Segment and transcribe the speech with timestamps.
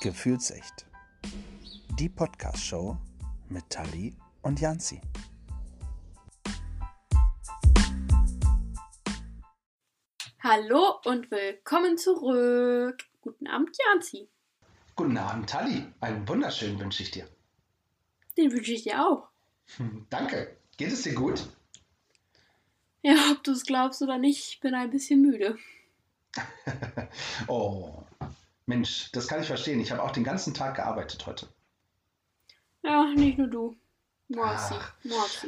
[0.00, 0.86] Gefühlsecht.
[1.98, 2.96] Die Podcast-Show
[3.50, 4.98] mit Tali und Janzi.
[10.42, 12.96] Hallo und willkommen zurück.
[13.20, 14.26] Guten Abend, Janzi.
[14.96, 15.84] Guten Abend, Tali.
[16.00, 17.28] Einen wunderschönen wünsche ich dir.
[18.38, 19.28] Den wünsche ich dir auch.
[19.76, 20.56] Hm, Danke.
[20.78, 21.46] Geht es dir gut?
[23.02, 25.58] Ja, ob du es glaubst oder nicht, ich bin ein bisschen müde.
[27.48, 28.02] oh,
[28.70, 29.80] Mensch, das kann ich verstehen.
[29.80, 31.48] Ich habe auch den ganzen Tag gearbeitet heute.
[32.82, 33.76] Ja, nicht nur du.
[34.28, 34.74] Morsi.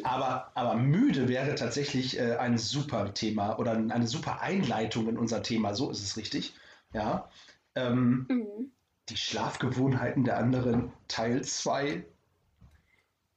[0.02, 5.42] Aber, aber müde wäre tatsächlich äh, ein super Thema oder eine super Einleitung in unser
[5.42, 5.74] Thema.
[5.74, 6.52] So ist es richtig.
[6.92, 7.30] Ja.
[7.74, 8.72] Ähm, Mhm.
[9.08, 12.04] die Schlafgewohnheiten der anderen, Teil 2.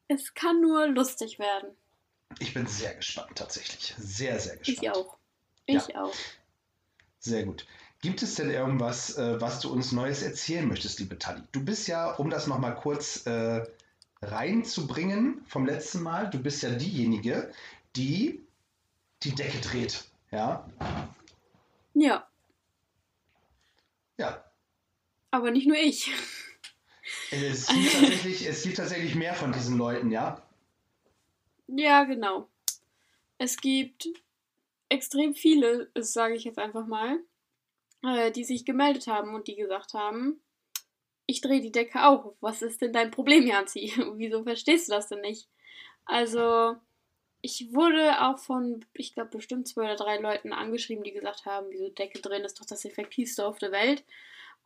[0.08, 1.70] Es kann nur lustig werden.
[2.40, 3.94] Ich bin sehr gespannt, tatsächlich.
[3.98, 4.80] Sehr, sehr gespannt.
[4.84, 5.18] Ich auch.
[5.68, 6.14] Ich auch.
[7.20, 7.66] Sehr gut.
[8.06, 11.42] Gibt es denn irgendwas, äh, was du uns Neues erzählen möchtest, liebe Tali?
[11.52, 13.64] Du bist ja, um das nochmal kurz äh,
[14.22, 17.52] reinzubringen vom letzten Mal, du bist ja diejenige,
[17.96, 18.46] die
[19.24, 20.04] die Decke dreht.
[20.30, 20.70] Ja?
[21.96, 22.28] Ja,
[24.20, 24.46] Ja.
[25.32, 26.12] aber nicht nur ich.
[27.32, 30.44] Es gibt, tatsächlich, es gibt tatsächlich mehr von diesen Leuten, ja?
[31.66, 32.50] Ja, genau.
[33.40, 34.10] Es gibt
[34.90, 37.18] extrem viele, sage ich jetzt einfach mal,
[38.06, 40.42] äh, die sich gemeldet haben und die gesagt haben,
[41.28, 42.36] ich drehe die Decke auch.
[42.40, 43.94] Was ist denn dein Problem, Janzi?
[44.16, 45.48] Wieso verstehst du das denn nicht?
[46.06, 46.76] Also,
[47.42, 51.68] ich wurde auch von, ich glaube, bestimmt zwei oder drei Leuten angeschrieben, die gesagt haben,
[51.70, 54.04] wieso Decke drehen ist doch das effektivste auf der Welt.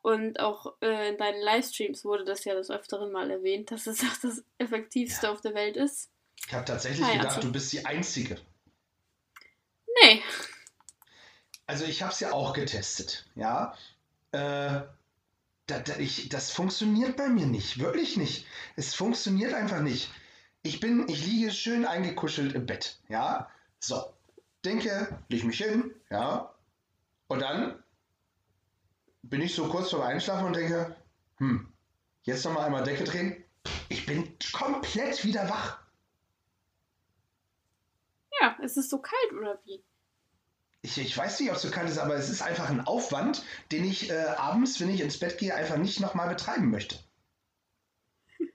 [0.02, 4.02] Und auch äh, in deinen Livestreams wurde das ja des Öfteren mal erwähnt, dass es
[4.04, 5.34] auch das effektivste Ja.
[5.34, 6.10] auf der Welt ist.
[6.48, 8.38] Ich habe tatsächlich Ah, ja, gedacht, also- du bist die Einzige.
[10.04, 10.22] Nee,
[11.70, 13.76] Also ich habe es ja auch getestet, ja.
[14.32, 14.82] Äh,
[15.68, 18.48] da, da, ich, das funktioniert bei mir nicht, wirklich nicht.
[18.76, 20.10] Es funktioniert einfach nicht.
[20.64, 23.52] Ich bin, ich liege schön eingekuschelt im Bett, ja.
[23.80, 24.04] So,
[24.66, 26.52] denke, leg mich hin, ja.
[27.28, 27.84] Und dann
[29.22, 30.96] bin ich so kurz vorm Einschlafen und denke,
[31.38, 31.72] hm,
[32.24, 33.44] jetzt noch mal einmal Decke drehen.
[33.90, 35.78] Ich bin komplett wieder wach.
[38.42, 39.84] ja, es ist so kalt oder wie?
[40.82, 43.44] Ich, ich weiß nicht, ob es so kalt ist, aber es ist einfach ein Aufwand,
[43.72, 46.98] den ich äh, abends, wenn ich ins Bett gehe, einfach nicht nochmal betreiben möchte.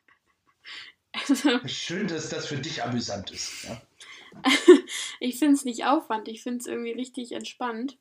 [1.28, 3.62] Also, Schön, dass das für dich amüsant ist.
[3.62, 3.80] Ja?
[5.20, 7.98] ich finde es nicht Aufwand, ich finde es irgendwie richtig entspannt.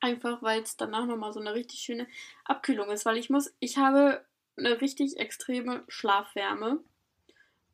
[0.00, 2.06] Einfach weil es danach nochmal so eine richtig schöne
[2.44, 4.24] Abkühlung ist, weil ich muss, ich habe
[4.56, 6.78] eine richtig extreme Schlafwärme.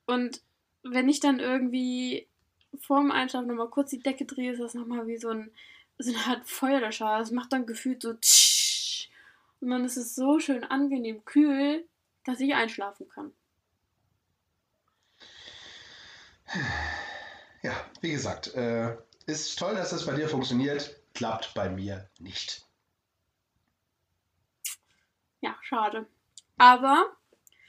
[0.07, 0.41] Und
[0.83, 2.27] wenn ich dann irgendwie
[2.81, 5.51] vorm Einschlafen nochmal kurz die Decke drehe, ist das nochmal wie so, ein,
[5.99, 7.19] so eine Art Feuerlöscher.
[7.19, 9.11] Das macht dann gefühlt so tsch.
[9.61, 11.87] Und dann ist es so schön angenehm kühl,
[12.25, 13.33] dass ich einschlafen kann.
[17.63, 18.97] ja, wie gesagt, äh,
[19.27, 22.67] ist toll, dass das bei dir funktioniert, klappt bei mir nicht.
[25.41, 26.07] Ja, schade.
[26.57, 27.17] Aber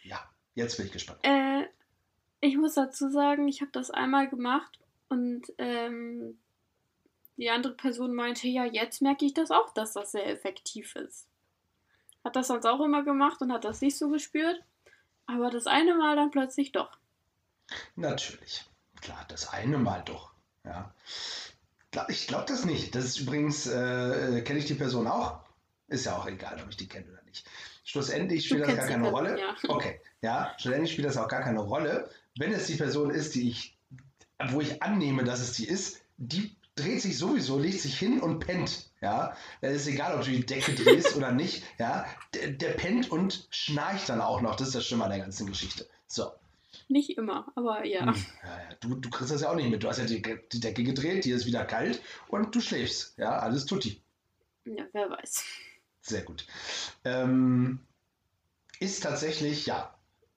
[0.03, 1.19] Ja, jetzt bin ich gespannt.
[1.23, 1.67] Äh,
[2.41, 4.79] ich muss dazu sagen, ich habe das einmal gemacht
[5.09, 6.39] und ähm,
[7.37, 11.27] die andere Person meinte, ja, jetzt merke ich das auch, dass das sehr effektiv ist.
[12.23, 14.63] Hat das sonst auch immer gemacht und hat das nicht so gespürt,
[15.27, 16.97] aber das eine Mal dann plötzlich doch.
[17.95, 18.65] Natürlich.
[19.01, 20.31] Klar, das eine Mal doch.
[20.63, 20.93] Ja.
[22.09, 22.95] Ich glaube das nicht.
[22.95, 25.39] Das ist übrigens, äh, kenne ich die Person auch?
[25.87, 27.47] Ist ja auch egal, ob ich die kenne oder nicht.
[27.83, 29.39] Schlussendlich spielt das gar keine Person, Rolle.
[29.39, 29.55] ja.
[29.67, 32.09] Okay, ja, schlussendlich spielt das auch gar keine Rolle.
[32.37, 33.74] Wenn es die Person ist, die ich,
[34.49, 38.39] wo ich annehme, dass es die ist, die dreht sich sowieso, legt sich hin und
[38.39, 38.89] pennt.
[39.01, 41.63] Ja, es ist egal, ob du die Decke drehst oder nicht.
[41.77, 44.55] Ja, der, der pennt und schnarcht dann auch noch.
[44.55, 45.87] Das ist das Schlimme an der ganzen Geschichte.
[46.07, 46.31] So.
[46.87, 48.01] Nicht immer, aber ja.
[48.01, 49.83] Hm, Ja, ja, du, du kriegst das ja auch nicht mit.
[49.83, 50.21] Du hast ja die,
[50.51, 53.17] die Decke gedreht, dir ist wieder kalt und du schläfst.
[53.17, 54.01] Ja, alles tutti.
[54.65, 55.43] Ja, wer weiß.
[56.01, 56.45] Sehr gut.
[57.03, 57.79] Ähm,
[58.79, 59.94] ist tatsächlich, ja,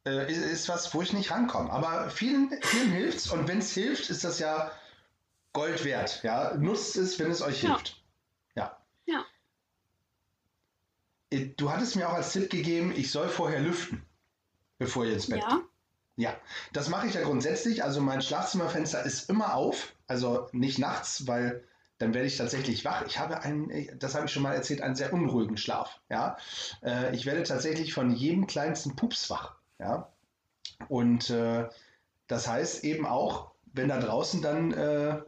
[0.09, 1.71] äh, ist, ist was, wo ich nicht rankomme.
[1.71, 4.71] Aber vielen, vielen hilft's und wenn es hilft, ist das ja
[5.53, 6.23] Gold wert.
[6.23, 7.71] Ja, nutzt es, wenn es euch Ja.
[7.77, 8.03] hilft.
[8.55, 8.77] Ja.
[9.07, 9.25] Ja.
[11.31, 14.05] Äh, Du hattest mir auch als Tipp gegeben, ich soll vorher lüften,
[14.79, 15.65] bevor ihr ins Bett Ja, geht.
[16.17, 16.37] Ja,
[16.73, 17.85] das mache ich ja grundsätzlich.
[17.85, 21.65] Also mein Schlafzimmerfenster ist immer auf, also nicht nachts, weil
[21.99, 23.05] dann werde ich tatsächlich wach.
[23.07, 26.01] Ich habe einen, das habe ich schon mal erzählt, einen sehr unruhigen Schlaf.
[26.09, 26.37] Ja,
[26.83, 29.55] Äh, ich werde tatsächlich von jedem kleinsten Pups wach.
[29.79, 30.13] Ja,
[30.89, 31.69] und äh,
[32.27, 35.21] das heißt eben auch, wenn da draußen dann, äh,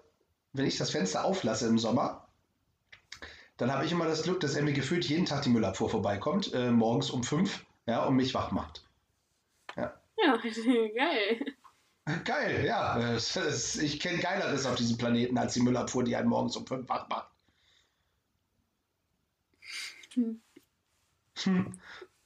[0.53, 2.29] wenn ich das Fenster auflasse im Sommer,
[3.57, 6.53] dann habe ich immer das Glück, dass er mir gefühlt jeden Tag die Müllabfuhr vorbeikommt,
[6.55, 8.85] äh, morgens um fünf ja, und mich wach macht.
[9.77, 9.95] Ja,
[10.97, 11.45] geil.
[12.25, 13.17] Geil, ja.
[13.17, 17.09] Ich kenne Geileres auf diesem Planeten als die Müllabfuhr, die einen morgens um fünf wach
[17.09, 17.31] macht.
[20.15, 20.41] Hm.
[21.45, 21.73] Hm.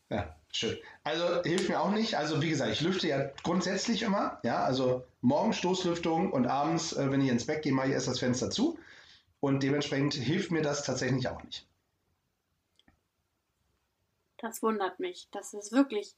[0.09, 0.79] Ja, schön.
[1.03, 2.17] Also hilft mir auch nicht.
[2.17, 4.41] Also wie gesagt, ich lüfte ja grundsätzlich immer.
[4.43, 8.09] Ja, also morgens Stoßlüftung und abends, äh, wenn ich ins Bett gehe, mache ich erst
[8.09, 8.79] das Fenster zu.
[9.41, 11.67] Und dementsprechend hilft mir das tatsächlich auch nicht.
[14.39, 15.29] Das wundert mich.
[15.33, 16.15] Das ist wirklich.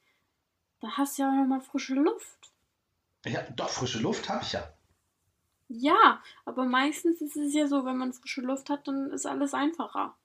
[0.81, 2.53] Da hast du ja auch nochmal frische Luft.
[3.25, 4.73] Ja, doch, frische Luft habe ich ja.
[5.69, 9.53] Ja, aber meistens ist es ja so, wenn man frische Luft hat, dann ist alles
[9.53, 10.17] einfacher.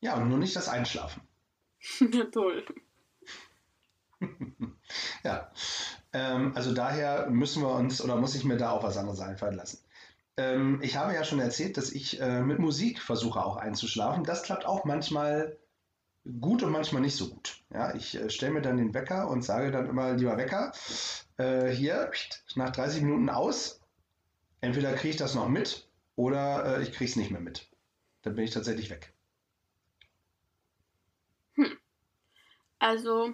[0.00, 1.22] Ja, und nur nicht das Einschlafen.
[2.00, 2.64] ja, toll.
[5.24, 5.50] Ja,
[6.12, 9.56] ähm, also daher müssen wir uns oder muss ich mir da auch was anderes einfallen
[9.56, 9.80] lassen.
[10.36, 14.24] Ähm, ich habe ja schon erzählt, dass ich äh, mit Musik versuche auch einzuschlafen.
[14.24, 15.56] Das klappt auch manchmal
[16.40, 17.62] gut und manchmal nicht so gut.
[17.72, 20.72] Ja, ich äh, stelle mir dann den Wecker und sage dann immer, lieber Wecker,
[21.38, 22.10] äh, hier
[22.54, 23.80] nach 30 Minuten aus.
[24.60, 27.68] Entweder kriege ich das noch mit oder äh, ich kriege es nicht mehr mit.
[28.22, 29.12] Dann bin ich tatsächlich weg.
[32.78, 33.32] Also,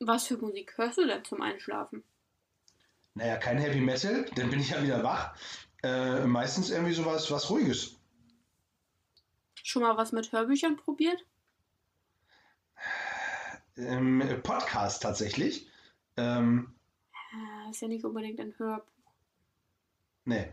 [0.00, 2.04] was für Musik hörst du denn zum Einschlafen?
[3.14, 5.34] Naja, kein Heavy Metal, dann bin ich ja wieder wach.
[5.82, 7.96] Äh, meistens irgendwie sowas was Ruhiges.
[9.62, 11.24] Schon mal was mit Hörbüchern probiert?
[13.76, 15.68] Ähm, Podcast tatsächlich.
[16.16, 16.74] Ähm,
[17.66, 18.86] Äh, ist ja nicht unbedingt ein Hörbuch.
[20.24, 20.48] nee,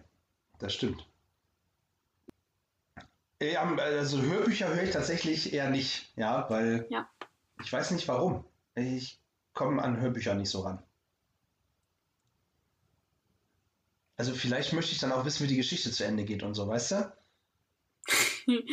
[0.60, 1.08] das stimmt.
[3.42, 7.10] Ja, also Hörbücher höre ich tatsächlich eher nicht, ja, weil Ja.
[7.64, 8.46] ich weiß nicht warum.
[8.76, 9.20] Ich
[9.56, 10.84] komme an Hörbücher nicht so ran.
[14.18, 16.68] Also vielleicht möchte ich dann auch wissen, wie die Geschichte zu Ende geht und so,
[16.68, 17.14] weißt du?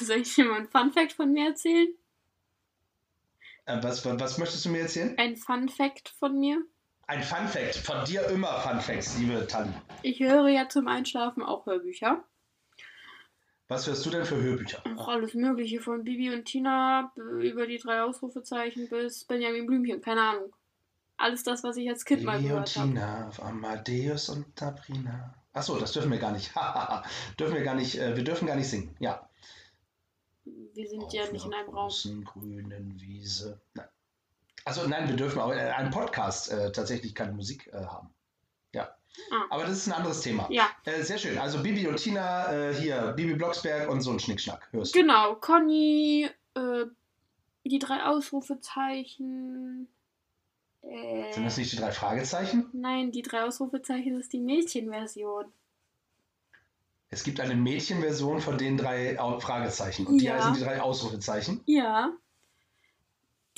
[0.00, 1.94] Soll ich dir mal ein Fun-Fact von mir erzählen?
[3.66, 5.16] Äh, was, was, was möchtest du mir erzählen?
[5.16, 6.66] Ein Fun-Fact von mir?
[7.06, 7.76] Ein Fun Fact.
[7.76, 9.70] Von dir immer Fun Facts, liebe Tali.
[10.02, 12.24] Ich höre ja zum Einschlafen auch Hörbücher.
[13.68, 14.82] Was hörst du denn für Hörbücher?
[14.96, 20.20] Auch alles Mögliche, von Bibi und Tina über die drei Ausrufezeichen bis Benjamin Blümchen, keine
[20.22, 20.54] Ahnung.
[21.16, 22.88] Alles das, was ich als Kind mal Bibi und gehört habe.
[22.88, 25.34] Tina, auf Amadeus und Sabrina.
[25.52, 26.52] Achso, das dürfen wir gar nicht.
[27.38, 28.94] dürfen wir gar nicht, äh, wir dürfen gar nicht singen.
[28.98, 29.28] Ja.
[30.44, 31.88] Wir sind Auf ja nicht in einem Raum.
[31.88, 33.60] großen grünen Wiese.
[33.74, 33.86] Nein.
[34.64, 38.12] Also nein, wir dürfen auch äh, einen Podcast äh, tatsächlich keine Musik äh, haben.
[39.30, 39.44] Ah.
[39.50, 40.46] Aber das ist ein anderes Thema.
[40.50, 41.36] Ja, Äh, sehr schön.
[41.38, 44.68] Also Bibi und Tina, äh, hier, Bibi Blocksberg und so ein Schnickschnack.
[44.72, 45.00] Hörst du?
[45.00, 45.34] genau.
[45.36, 46.84] Conny, äh,
[47.64, 49.88] die drei Ausrufezeichen.
[50.82, 52.68] Äh, Sind das nicht die drei Fragezeichen?
[52.72, 55.44] Nein, die drei Ausrufezeichen ist die Mädchenversion.
[57.10, 60.06] Es gibt eine Mädchenversion von den drei Fragezeichen.
[60.06, 60.36] Und die Ja.
[60.36, 61.60] heißen die drei Ausrufezeichen.
[61.66, 62.10] Ja.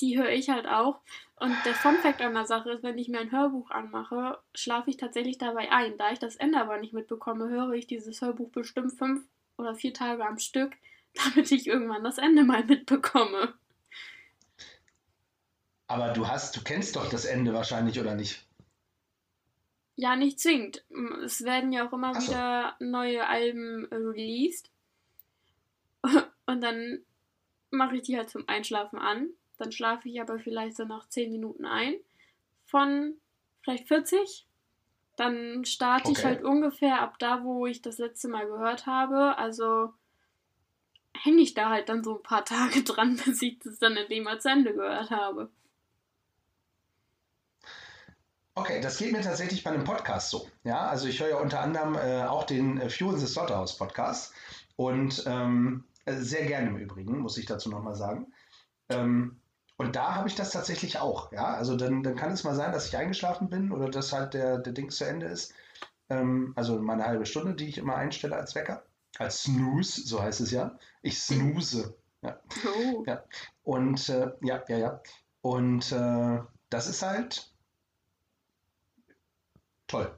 [0.00, 1.00] Die höre ich halt auch.
[1.36, 4.96] Und der Funfact an der Sache ist, wenn ich mir ein Hörbuch anmache, schlafe ich
[4.96, 5.96] tatsächlich dabei ein.
[5.98, 9.24] Da ich das Ende aber nicht mitbekomme, höre ich dieses Hörbuch bestimmt fünf
[9.56, 10.72] oder vier Tage am Stück,
[11.14, 13.54] damit ich irgendwann das Ende mal mitbekomme.
[15.86, 18.46] Aber du hast, du kennst doch das Ende wahrscheinlich, oder nicht?
[19.96, 20.84] Ja, nicht zwingend.
[21.24, 22.28] Es werden ja auch immer so.
[22.28, 24.70] wieder neue Alben äh, released.
[26.46, 27.04] Und dann
[27.70, 29.28] mache ich die halt zum Einschlafen an.
[29.58, 31.94] Dann schlafe ich aber vielleicht so nach 10 Minuten ein.
[32.66, 33.14] Von
[33.62, 34.46] vielleicht 40.
[35.16, 36.26] Dann starte ich Okay.
[36.26, 39.38] halt ungefähr ab da, wo ich das letzte Mal gehört habe.
[39.38, 39.92] Also
[41.16, 44.22] hänge ich da halt dann so ein paar Tage dran, bis ich das dann endlich
[44.22, 45.50] mal zu Ende gehört habe.
[48.56, 50.48] Okay, das geht mir tatsächlich bei einem Podcast so.
[50.62, 53.76] Ja, also ich höre ja unter anderem äh, auch den äh, Fuel in the Slaughterhouse
[53.76, 54.32] Podcast
[54.76, 58.32] und ähm, äh, sehr gerne im Übrigen, muss ich dazu nochmal sagen.
[58.90, 59.40] Ähm,
[59.76, 61.32] und da habe ich das tatsächlich auch.
[61.32, 64.34] Ja, also dann, dann kann es mal sein, dass ich eingeschlafen bin oder dass halt
[64.34, 65.52] der, der Ding zu Ende ist.
[66.08, 68.84] Ähm, also meine halbe Stunde, die ich immer einstelle als Wecker.
[69.18, 70.78] Als Snooze, so heißt es ja.
[71.02, 71.96] Ich snooze.
[72.22, 72.40] Ja.
[72.66, 73.04] Oh.
[73.06, 73.24] Ja.
[73.64, 75.02] Und äh, ja, ja, ja.
[75.40, 76.40] Und äh,
[76.70, 77.52] das ist halt
[79.88, 80.16] toll.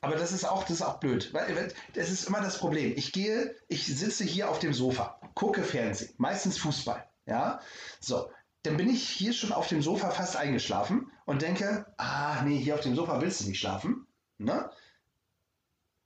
[0.00, 1.32] Aber das ist auch, das ist auch blöd.
[1.32, 2.94] Weil das ist immer das Problem.
[2.96, 7.09] Ich gehe, ich sitze hier auf dem Sofa, gucke Fernsehen, meistens Fußball.
[7.26, 7.60] Ja,
[8.00, 8.30] so.
[8.62, 12.74] Dann bin ich hier schon auf dem Sofa fast eingeschlafen und denke, ah, nee, hier
[12.74, 14.06] auf dem Sofa willst du nicht schlafen.
[14.36, 14.70] Ne?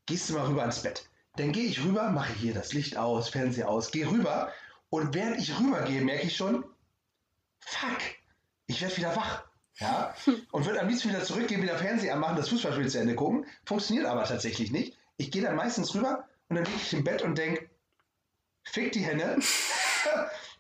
[0.07, 1.09] Gehst du mal rüber ins Bett.
[1.37, 4.53] Dann gehe ich rüber, mache hier das Licht aus, Fernseher aus, gehe rüber
[4.89, 6.65] und während ich rübergehe, merke ich schon,
[7.59, 7.99] fuck,
[8.67, 9.45] ich werde wieder wach.
[9.79, 10.15] Ja,
[10.53, 13.47] und würde am liebsten wieder zurückgehen, wieder Fernseher anmachen, das Fußballspiel zu Ende gucken.
[13.65, 14.97] Funktioniert aber tatsächlich nicht.
[15.17, 17.69] Ich gehe dann meistens rüber und dann liege ich im Bett und denke,
[18.63, 19.39] fick die Hände.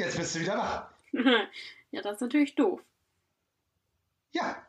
[0.00, 0.90] Jetzt bist du wieder wach.
[1.90, 2.80] ja, das ist natürlich doof.
[4.32, 4.66] Ja.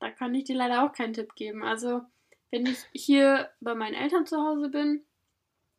[0.00, 1.62] Da kann ich dir leider auch keinen Tipp geben.
[1.62, 2.00] Also,
[2.50, 5.04] wenn ich hier bei meinen Eltern zu Hause bin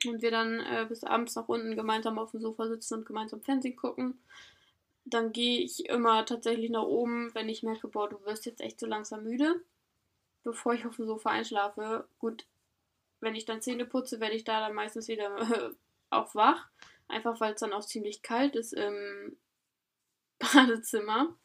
[0.06, 3.42] und wir dann äh, bis abends nach unten gemeinsam auf dem Sofa sitzen und gemeinsam
[3.42, 4.20] Fernsehen gucken,
[5.04, 8.80] dann gehe ich immer tatsächlich nach oben, wenn ich merke, boah, du wirst jetzt echt
[8.80, 9.60] so langsam müde,
[10.44, 12.08] bevor ich auf dem Sofa einschlafe.
[12.20, 12.46] Gut,
[13.22, 15.72] wenn ich dann Zähne putze, werde ich da dann meistens wieder äh,
[16.12, 16.70] auch wach.
[17.08, 19.38] Einfach weil es dann auch ziemlich kalt ist im
[20.40, 21.36] Badezimmer.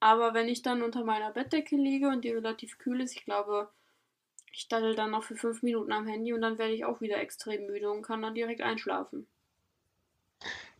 [0.00, 3.68] Aber wenn ich dann unter meiner Bettdecke liege und die relativ kühl ist, ich glaube,
[4.52, 7.18] ich daddel dann noch für fünf Minuten am Handy und dann werde ich auch wieder
[7.18, 9.26] extrem müde und kann dann direkt einschlafen.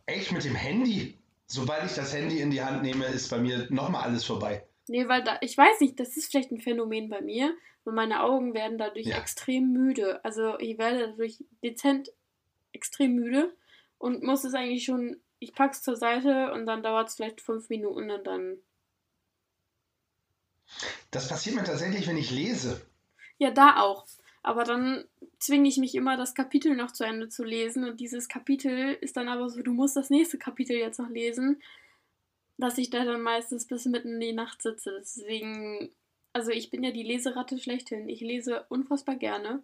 [0.05, 1.17] Echt mit dem Handy?
[1.47, 4.65] Sobald ich das Handy in die Hand nehme, ist bei mir nochmal alles vorbei.
[4.87, 7.55] Nee, weil da, ich weiß nicht, das ist vielleicht ein Phänomen bei mir,
[7.89, 9.17] und meine Augen werden dadurch ja.
[9.17, 10.23] extrem müde.
[10.23, 12.11] Also ich werde dadurch dezent
[12.71, 13.55] extrem müde
[13.99, 17.69] und muss es eigentlich schon, ich pack's zur Seite und dann dauert es vielleicht fünf
[17.69, 18.57] Minuten und dann.
[21.11, 22.81] Das passiert mir tatsächlich, wenn ich lese.
[23.37, 24.07] Ja, da auch.
[24.41, 25.05] Aber dann
[25.37, 27.83] zwinge ich mich immer, das Kapitel noch zu Ende zu lesen.
[27.83, 31.61] Und dieses Kapitel ist dann aber so, du musst das nächste Kapitel jetzt noch lesen,
[32.57, 34.97] dass ich da dann meistens bis mitten in die Nacht sitze.
[34.99, 35.91] Deswegen,
[36.33, 38.07] also ich bin ja die Leseratte schlechthin.
[38.07, 39.61] Ich lese unfassbar gerne.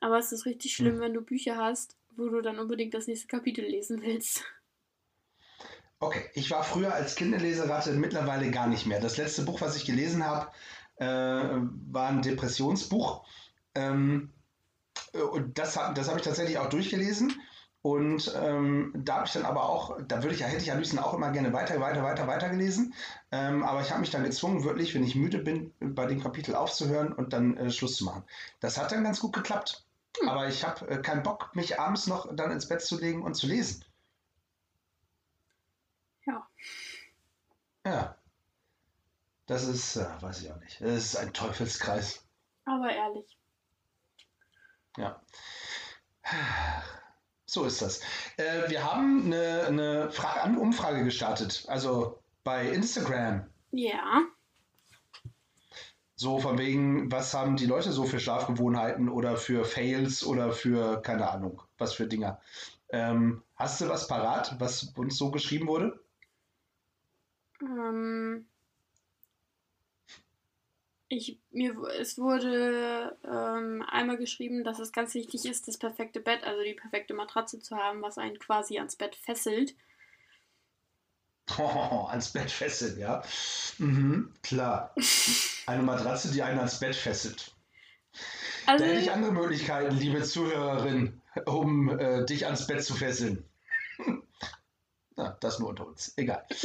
[0.00, 1.00] Aber es ist richtig schlimm, hm.
[1.00, 4.44] wenn du Bücher hast, wo du dann unbedingt das nächste Kapitel lesen willst.
[6.00, 9.00] Okay, ich war früher als Kind eine Leseratte, mittlerweile gar nicht mehr.
[9.00, 10.50] Das letzte Buch, was ich gelesen habe,
[10.96, 13.24] äh, war ein Depressionsbuch.
[13.74, 14.32] Ähm,
[15.32, 17.32] und das, das habe ich tatsächlich auch durchgelesen.
[17.80, 20.98] Und ähm, da habe ich dann aber auch, da würde ich, hätte ich am liebsten
[20.98, 22.94] auch immer gerne weiter, weiter, weiter, weiter gelesen.
[23.30, 26.54] Ähm, aber ich habe mich dann gezwungen, wirklich, wenn ich müde bin, bei dem Kapitel
[26.54, 28.24] aufzuhören und dann äh, Schluss zu machen.
[28.60, 29.84] Das hat dann ganz gut geklappt.
[30.20, 30.28] Hm.
[30.28, 33.34] Aber ich habe äh, keinen Bock, mich abends noch dann ins Bett zu legen und
[33.34, 33.84] zu lesen.
[36.26, 36.48] Ja.
[37.86, 38.16] Ja.
[39.46, 40.80] Das ist, äh, weiß ich auch nicht.
[40.80, 42.24] Das ist ein Teufelskreis.
[42.64, 43.36] Aber ehrlich.
[44.96, 45.20] Ja.
[47.46, 48.00] So ist das.
[48.36, 53.48] Äh, wir haben eine, eine Fra Umfrage gestartet, also bei Instagram.
[53.70, 54.22] Ja.
[56.16, 61.02] So von wegen, was haben die Leute so für Schlafgewohnheiten oder für Fails oder für,
[61.02, 62.40] keine Ahnung, was für Dinger.
[62.90, 65.98] Ähm, hast du was parat, was uns so geschrieben wurde?
[67.60, 68.46] Ähm,
[71.08, 76.44] ich, mir, es wurde ähm, einmal geschrieben, dass es ganz wichtig ist, das perfekte Bett,
[76.44, 79.74] also die perfekte Matratze zu haben, was einen quasi ans Bett fesselt.
[81.58, 83.22] Oh, ans Bett fesselt, ja.
[83.78, 84.94] Mhm, klar.
[85.66, 87.54] Eine Matratze, die einen ans Bett fesselt.
[88.66, 93.44] Also, da hätte ich andere Möglichkeiten, liebe Zuhörerin, um äh, dich ans Bett zu fesseln.
[95.16, 96.12] Na, das nur unter uns.
[96.16, 96.46] Egal.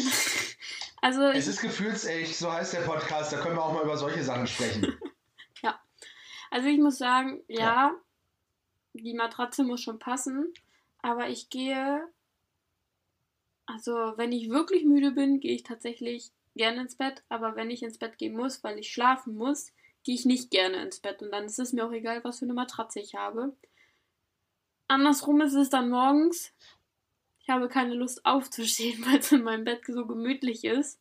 [1.01, 4.21] Also es ist gefühlsecht, so heißt der Podcast, da können wir auch mal über solche
[4.21, 4.99] Sachen sprechen.
[5.61, 5.79] ja.
[6.51, 7.95] Also ich muss sagen, ja, ja,
[8.93, 10.53] die Matratze muss schon passen,
[11.01, 12.05] aber ich gehe,
[13.69, 17.83] also wenn ich wirklich müde bin, gehe ich tatsächlich gerne ins Bett, aber wenn ich
[17.83, 19.71] ins Bett gehen muss, weil ich schlafen muss,
[20.03, 22.45] gehe ich nicht gerne ins Bett und dann ist es mir auch egal, was für
[22.45, 23.55] eine Matratze ich habe.
[24.87, 26.51] Andersrum ist es dann morgens,
[27.41, 30.99] ich habe keine Lust aufzustehen, weil es in meinem Bett so gemütlich ist.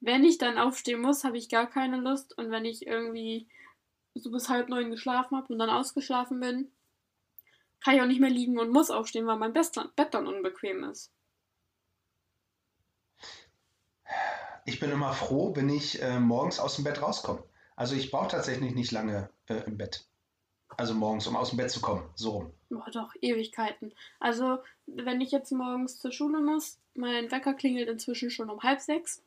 [0.00, 2.36] Wenn ich dann aufstehen muss, habe ich gar keine Lust.
[2.36, 3.46] Und wenn ich irgendwie
[4.14, 6.72] so bis halb neun geschlafen habe und dann ausgeschlafen bin,
[7.80, 9.70] kann ich auch nicht mehr liegen und muss aufstehen, weil mein Bett
[10.10, 11.12] dann unbequem ist.
[14.64, 17.42] Ich bin immer froh, wenn ich äh, morgens aus dem Bett rauskomme.
[17.74, 20.04] Also ich brauche tatsächlich nicht lange äh, im Bett.
[20.76, 22.08] Also morgens, um aus dem Bett zu kommen.
[22.14, 22.50] So rum.
[22.70, 23.92] Boah, doch, Ewigkeiten.
[24.20, 28.80] Also, wenn ich jetzt morgens zur Schule muss, mein Wecker klingelt inzwischen schon um halb
[28.80, 29.22] sechs.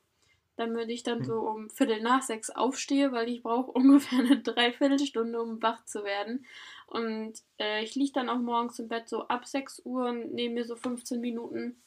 [0.57, 1.25] Damit ich dann hm.
[1.25, 6.03] so um Viertel nach sechs aufstehe, weil ich brauche ungefähr eine Dreiviertelstunde, um wach zu
[6.03, 6.45] werden.
[6.87, 10.55] Und äh, ich liege dann auch morgens im Bett so ab 6 Uhr und nehme
[10.55, 11.81] mir so 15 Minuten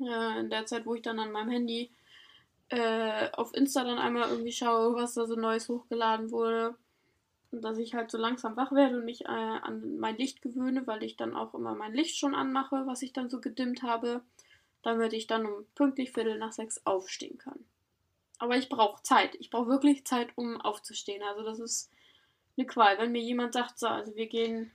[0.00, 1.90] äh, in der Zeit, wo ich dann an meinem Handy
[2.70, 6.76] äh, auf Insta dann einmal irgendwie schaue, was da so Neues hochgeladen wurde
[7.50, 11.02] dass ich halt so langsam wach werde und mich äh, an mein Licht gewöhne, weil
[11.02, 14.22] ich dann auch immer mein Licht schon anmache, was ich dann so gedimmt habe,
[14.82, 17.64] damit ich dann um pünktlich Viertel nach sechs aufstehen kann.
[18.38, 19.34] Aber ich brauche Zeit.
[19.40, 21.22] Ich brauche wirklich Zeit, um aufzustehen.
[21.22, 21.90] Also das ist
[22.56, 22.98] eine Qual.
[22.98, 24.70] Wenn mir jemand sagt, so, also wir gehen,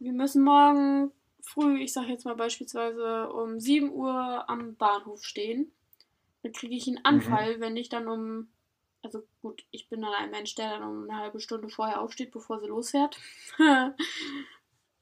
[0.00, 5.72] wir müssen morgen früh, ich sage jetzt mal beispielsweise um 7 Uhr am Bahnhof stehen,
[6.46, 7.60] dann kriege ich einen Anfall, mhm.
[7.60, 8.48] wenn ich dann um
[9.02, 12.32] also gut, ich bin dann ein Mensch, der dann um eine halbe Stunde vorher aufsteht,
[12.32, 13.16] bevor sie losfährt.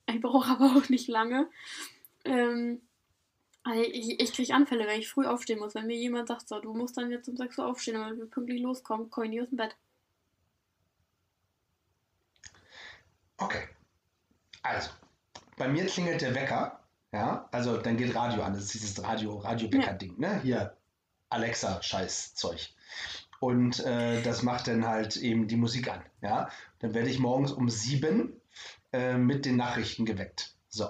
[0.07, 1.49] ich brauche aber auch nicht lange.
[2.25, 2.83] Ähm,
[3.63, 5.75] Also Ich, ich kriege Anfälle, wenn ich früh aufstehen muss.
[5.75, 8.27] Wenn mir jemand sagt, so, du musst dann jetzt um 6 Uhr aufstehen, damit wir
[8.27, 9.75] pünktlich loskommen, komme ich nie aus dem Bett.
[13.39, 13.69] Okay.
[14.63, 14.91] Also,
[15.57, 16.81] bei mir klingelt der Wecker.
[17.13, 18.53] Ja, also dann geht Radio an.
[18.53, 20.41] Das ist dieses Radio, Radio-Wecker-Ding, ne?
[20.43, 20.77] Hier,
[21.35, 22.71] Alexa-Scheiß-Zeug.
[23.41, 26.03] Und äh, das macht dann halt eben die Musik an.
[26.23, 26.49] Ja,
[26.79, 28.41] dann werde ich morgens um sieben
[28.93, 30.55] äh, mit den Nachrichten geweckt.
[30.69, 30.89] So.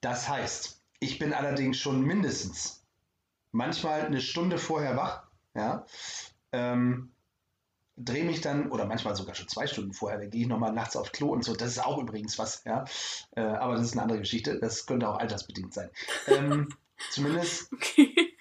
[0.00, 2.84] Das heißt, ich bin allerdings schon mindestens
[3.52, 5.24] manchmal eine Stunde vorher wach.
[5.54, 5.86] Ja.
[6.52, 7.12] Ähm,
[7.96, 10.96] drehe mich dann, oder manchmal sogar schon zwei Stunden vorher, dann gehe ich nochmal nachts
[10.96, 11.54] auf Klo und so.
[11.54, 12.84] Das ist auch übrigens was, ja.
[13.36, 14.58] Äh, aber das ist eine andere Geschichte.
[14.58, 15.90] Das könnte auch altersbedingt sein.
[16.26, 16.68] Ähm,
[17.10, 18.36] zumindest, Okay.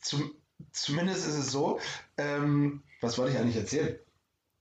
[0.00, 0.30] zum,
[0.72, 1.80] zumindest ist es so.
[2.16, 3.98] Ähm, was wollte ich eigentlich erzählen?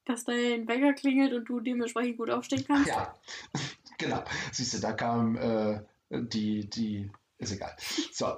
[0.05, 2.87] Dass dein Wecker klingelt und du dementsprechend gut aufstehen kannst.
[2.87, 3.15] Ja,
[3.97, 4.23] genau.
[4.51, 7.75] Siehst du, da kam äh, die, die, ist egal.
[8.11, 8.37] So.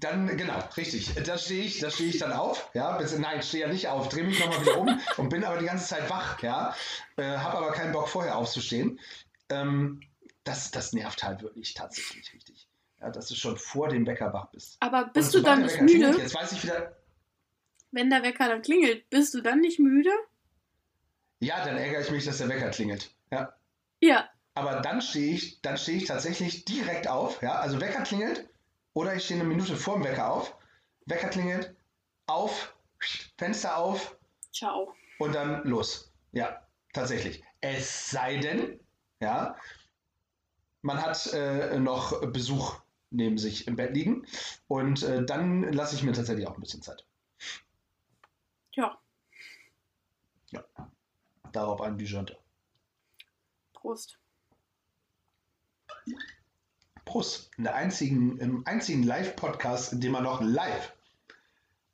[0.00, 1.14] Dann, genau, richtig.
[1.14, 4.08] Da stehe ich, da stehe ich dann auf, ja, bis, nein, stehe ja nicht auf,
[4.08, 6.74] drehe mich nochmal wieder um und bin aber die ganze Zeit wach, ja,
[7.16, 8.98] äh, habe aber keinen Bock vorher aufzustehen.
[9.48, 10.00] Ähm,
[10.42, 12.68] das, das nervt halt wirklich tatsächlich richtig.
[13.02, 14.76] Ja, dass du schon vor dem Wecker wach bist.
[14.80, 16.22] Aber bist du dann nicht Wecker klingelt, müde?
[16.22, 16.96] Jetzt weiß ich wieder,
[17.90, 20.10] Wenn der Wecker dann klingelt, bist du dann nicht müde?
[21.40, 23.10] ja, dann ärgere ich mich, dass der Wecker klingelt.
[23.32, 23.52] Ja,
[24.00, 24.28] Ja.
[24.54, 28.48] Aber dann stehe ich, dann stehe ich tatsächlich direkt auf, ja, also Wecker klingelt
[28.92, 30.54] oder ich stehe eine Minute vor dem Wecker auf,
[31.06, 31.74] Wecker klingelt,
[32.26, 32.74] auf,
[33.38, 34.16] Fenster auf
[34.52, 34.94] Ciao.
[35.18, 36.12] und dann los.
[36.32, 36.60] Ja,
[36.92, 37.42] tatsächlich.
[37.62, 38.78] Es sei denn,
[39.20, 39.56] ja,
[40.82, 42.81] man hat äh, noch Besuch
[43.12, 44.26] neben sich im Bett liegen
[44.68, 47.04] und äh, dann lasse ich mir tatsächlich auch ein bisschen Zeit.
[48.74, 48.98] Ja.
[51.52, 52.38] Darauf ein Disjointe.
[53.72, 54.18] Prost.
[57.04, 57.50] Prost.
[57.56, 60.94] In der einzigen, Im einzigen Live-Podcast, in dem man noch live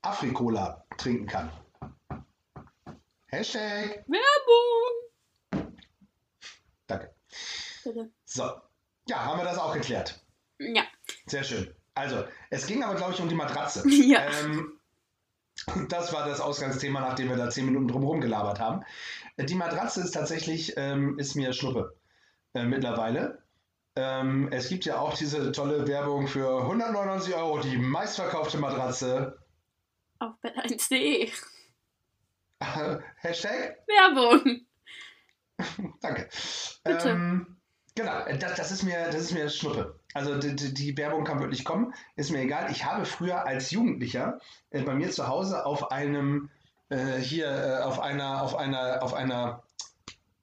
[0.02, 1.50] Afrikola trinken kann.
[3.26, 4.04] Hashtag.
[4.06, 5.74] Werbung!
[6.86, 7.14] Danke.
[7.84, 8.10] Bitte.
[8.24, 8.60] So.
[9.08, 10.24] Ja, haben wir das auch geklärt.
[10.58, 10.84] Ja.
[11.28, 11.74] Sehr schön.
[11.94, 13.82] Also, es ging aber, glaube ich, um die Matratze.
[13.88, 14.22] Ja.
[14.42, 14.72] Ähm,
[15.88, 18.84] das war das Ausgangsthema, nachdem wir da zehn Minuten drumherum gelabert haben.
[19.36, 21.96] Die Matratze ist tatsächlich, ähm, ist mir Schnuppe
[22.54, 23.42] äh, mittlerweile.
[23.96, 29.38] Ähm, es gibt ja auch diese tolle Werbung für 199 Euro, die meistverkaufte Matratze.
[30.20, 31.30] Auf bett1.de.
[33.16, 33.78] Hashtag?
[33.86, 34.60] Werbung!
[36.00, 36.28] Danke.
[36.84, 37.08] Bitte.
[37.08, 37.56] Ähm,
[37.96, 39.97] genau, das, das, ist mir, das ist mir Schnuppe.
[40.14, 42.70] Also die, die, Werbung kann wirklich kommen, ist mir egal.
[42.70, 44.40] Ich habe früher als Jugendlicher
[44.70, 46.50] äh, bei mir zu Hause auf einem,
[46.88, 49.62] äh, hier, äh, auf einer, auf einer, auf einer,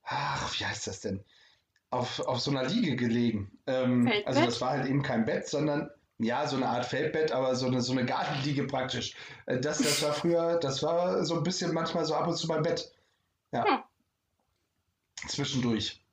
[0.04, 1.24] ach, wie heißt das denn?
[1.90, 3.52] Auf, auf so einer Liege gelegen.
[3.66, 7.56] Ähm, also das war halt eben kein Bett, sondern ja, so eine Art Feldbett, aber
[7.56, 9.16] so eine, so eine Gartenliege praktisch.
[9.48, 12.48] Äh, das, das war früher, das war so ein bisschen manchmal so ab und zu
[12.48, 12.94] mein Bett.
[13.52, 13.66] Ja.
[13.66, 13.84] Hm.
[15.28, 16.05] Zwischendurch.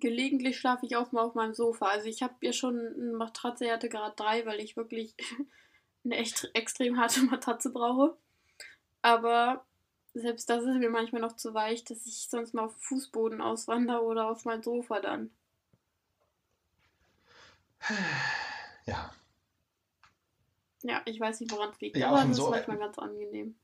[0.00, 1.86] Gelegentlich schlafe ich auch mal auf meinem Sofa.
[1.86, 5.14] Also ich habe ja schon eine Matratze, hatte gerade drei, weil ich wirklich
[6.04, 8.16] eine echt extrem harte Matratze brauche.
[9.02, 9.64] Aber
[10.14, 13.40] selbst das ist mir manchmal noch zu weich, dass ich sonst mal auf den Fußboden
[13.40, 15.30] auswandere oder auf mein Sofa dann.
[18.86, 19.10] Ja.
[20.82, 23.56] Ja, ich weiß nicht, woran es liegt, Ja, aber es ist manchmal ganz angenehm.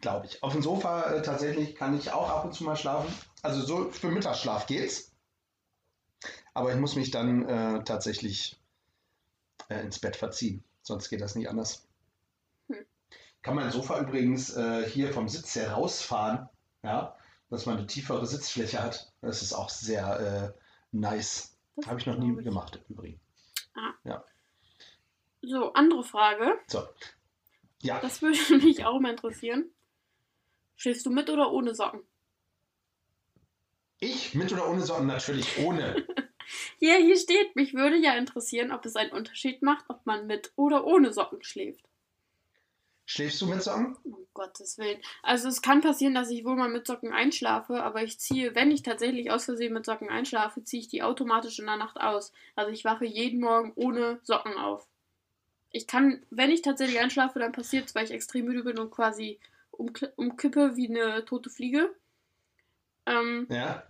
[0.00, 0.42] Glaube ich.
[0.42, 3.12] Auf dem Sofa äh, tatsächlich kann ich auch ab und zu mal schlafen.
[3.42, 5.12] Also so für Mittagsschlaf geht's.
[6.54, 8.60] Aber ich muss mich dann äh, tatsächlich
[9.68, 10.64] äh, ins Bett verziehen.
[10.82, 11.86] Sonst geht das nicht anders.
[12.68, 12.84] Hm.
[13.42, 16.48] Kann mein Sofa übrigens äh, hier vom Sitz her rausfahren,
[16.82, 17.16] ja,
[17.48, 19.12] dass man eine tiefere Sitzfläche hat.
[19.20, 20.60] Das ist auch sehr äh,
[20.92, 21.56] nice.
[21.86, 23.20] Habe ich noch nie gemacht, übrigens.
[25.42, 26.58] So, andere Frage.
[26.66, 26.86] So.
[27.82, 29.70] Ja, Das würde mich auch mal interessieren.
[30.80, 32.00] Schläfst du mit oder ohne Socken?
[33.98, 35.06] ich mit oder ohne Socken?
[35.06, 36.06] Natürlich ohne.
[36.80, 40.50] Ja, hier steht, mich würde ja interessieren, ob es einen Unterschied macht, ob man mit
[40.56, 41.84] oder ohne Socken schläft.
[43.04, 43.96] Schläfst du mit Socken?
[44.02, 45.00] Um Gottes Willen.
[45.22, 48.72] Also es kann passieren, dass ich wohl mal mit Socken einschlafe, aber ich ziehe, wenn
[48.72, 52.32] ich tatsächlich aus Versehen mit Socken einschlafe, ziehe ich die automatisch in der Nacht aus.
[52.56, 54.88] Also ich wache jeden Morgen ohne Socken auf.
[55.70, 58.90] Ich kann, wenn ich tatsächlich einschlafe, dann passiert es, weil ich extrem müde bin und
[58.90, 59.38] quasi
[60.16, 61.94] umkippe wie eine tote Fliege.
[63.06, 63.82] Ähm, Ja.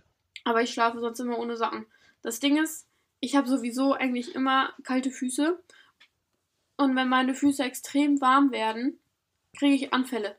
[0.45, 1.85] aber ich schlafe sonst immer ohne Socken.
[2.21, 2.87] Das Ding ist,
[3.19, 5.61] ich habe sowieso eigentlich immer kalte Füße.
[6.77, 8.99] Und wenn meine Füße extrem warm werden,
[9.57, 10.35] kriege ich Anfälle.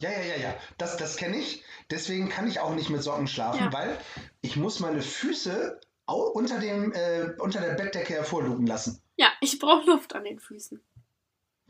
[0.00, 0.56] Ja, ja, ja, ja.
[0.76, 1.64] Das, das kenne ich.
[1.90, 3.72] Deswegen kann ich auch nicht mit Socken schlafen, Ja.
[3.72, 3.98] weil
[4.42, 9.02] ich muss meine Füße unter, dem, äh, unter der Bettdecke hervorlugen lassen.
[9.16, 10.80] Ja, ich brauche Luft an den Füßen.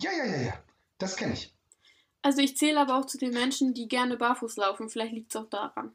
[0.00, 0.62] Ja, ja, ja, ja.
[0.98, 1.54] Das kenne ich.
[2.22, 4.90] Also ich zähle aber auch zu den Menschen, die gerne barfuß laufen.
[4.90, 5.94] Vielleicht liegt es auch daran.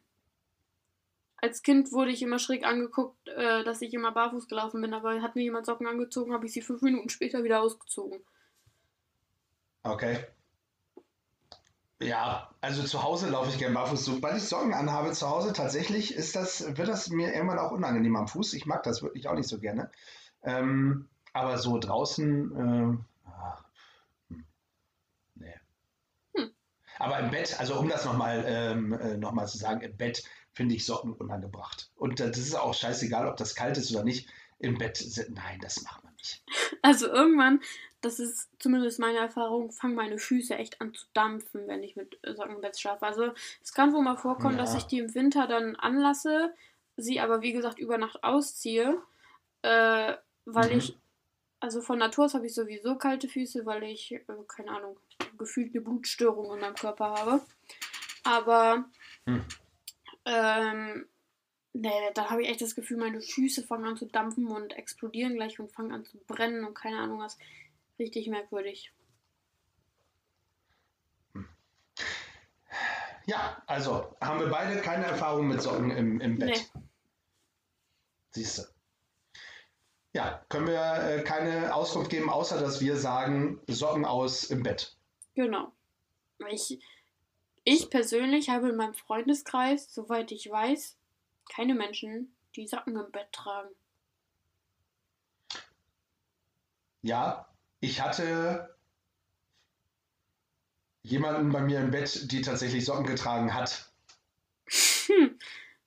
[1.37, 5.21] Als Kind wurde ich immer schräg angeguckt, äh, dass ich immer barfuß gelaufen bin, aber
[5.21, 8.21] hat mir jemand Socken angezogen, habe ich sie fünf Minuten später wieder ausgezogen.
[9.83, 10.25] Okay.
[11.99, 14.05] Ja, also zu Hause laufe ich gern barfuß.
[14.05, 18.15] Sobald ich Socken anhabe zu Hause, tatsächlich ist das, wird das mir irgendwann auch unangenehm
[18.15, 18.53] am Fuß.
[18.53, 19.91] Ich mag das wirklich auch nicht so gerne.
[20.43, 23.65] Ähm, aber so draußen, ähm, ach,
[24.29, 24.45] hm,
[25.35, 25.55] nee.
[26.35, 26.51] Hm.
[27.03, 30.23] Aber im Bett, also um das nochmal ähm, äh, noch mal zu sagen, im Bett
[30.53, 31.91] finde ich Socken unangebracht.
[31.95, 34.29] Und äh, das ist auch scheißegal, ob das kalt ist oder nicht.
[34.59, 36.43] Im Bett, sind- nein, das macht man nicht.
[36.81, 37.59] Also irgendwann,
[37.99, 42.17] das ist zumindest meine Erfahrung, fangen meine Füße echt an zu dampfen, wenn ich mit
[42.23, 43.05] Socken im Bett schlafe.
[43.05, 44.77] Also es kann wohl mal vorkommen, dass Ja.
[44.77, 46.53] ich die im Winter dann anlasse,
[46.95, 49.01] sie aber wie gesagt über Nacht ausziehe,
[49.63, 50.13] äh,
[50.45, 50.77] weil Mhm.
[50.77, 50.97] ich,
[51.59, 54.97] also von Natur aus habe ich sowieso kalte Füße, weil ich, äh, keine Ahnung,
[55.37, 57.41] gefühlt eine Blutstörung in meinem Körper habe.
[58.23, 58.85] Aber
[59.25, 59.43] Hm.
[60.25, 61.05] ähm,
[61.73, 65.35] nee, da habe ich echt das Gefühl, meine Füße fangen an zu dampfen und explodieren
[65.35, 67.37] gleich und fangen an zu brennen und keine Ahnung was.
[67.99, 68.91] Richtig merkwürdig.
[73.25, 76.69] Ja, also haben wir beide keine Erfahrung mit Socken im, im Bett.
[76.73, 76.81] Nee.
[78.31, 78.63] Siehst du.
[80.13, 84.97] Ja, können wir äh, keine Auskunft geben, außer dass wir sagen, Socken aus im Bett.
[85.35, 85.71] Genau.
[86.49, 86.79] Ich,
[87.63, 90.97] ich persönlich habe in meinem Freundeskreis, soweit ich weiß,
[91.49, 93.69] keine Menschen, die Socken im Bett tragen.
[97.01, 97.47] Ja,
[97.79, 98.77] ich hatte
[101.01, 103.91] jemanden bei mir im Bett, die tatsächlich Socken getragen hat.
[105.07, 105.37] Hm.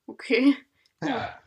[0.07, 0.57] Okay.
[1.03, 1.41] Ja,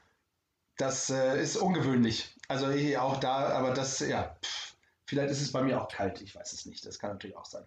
[0.78, 2.36] das äh, ist ungewöhnlich.
[2.48, 6.22] Also hier auch da, aber das, ja, pff, vielleicht ist es bei mir auch kalt,
[6.22, 6.86] ich weiß es nicht.
[6.86, 7.66] Das kann natürlich auch sein.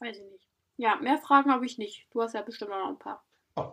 [0.00, 0.46] Weiß ich nicht.
[0.76, 2.06] Ja, mehr Fragen habe ich nicht.
[2.12, 3.24] Du hast ja bestimmt noch ein paar.
[3.56, 3.72] Oh.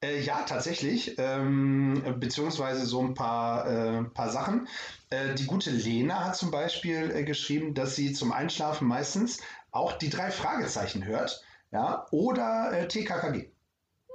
[0.00, 1.16] Äh, ja, tatsächlich.
[1.18, 4.68] Ähm, beziehungsweise so ein paar, äh, paar Sachen.
[5.10, 9.92] Äh, die gute Lena hat zum Beispiel äh, geschrieben, dass sie zum Einschlafen meistens auch
[9.92, 11.42] die drei Fragezeichen hört.
[11.70, 13.50] Ja, oder äh, TKKG.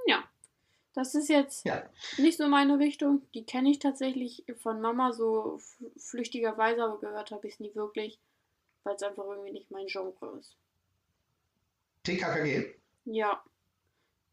[0.06, 0.24] Ja.
[0.94, 1.82] Das ist jetzt Ja.
[2.18, 3.22] nicht so meine Richtung.
[3.34, 5.60] Die kenne ich tatsächlich von Mama so
[5.98, 8.18] flüchtigerweise, aber gehört habe ich es nie wirklich,
[8.84, 10.56] weil es einfach irgendwie nicht mein Genre ist.
[12.04, 12.74] TKKG?
[13.06, 13.42] Ja.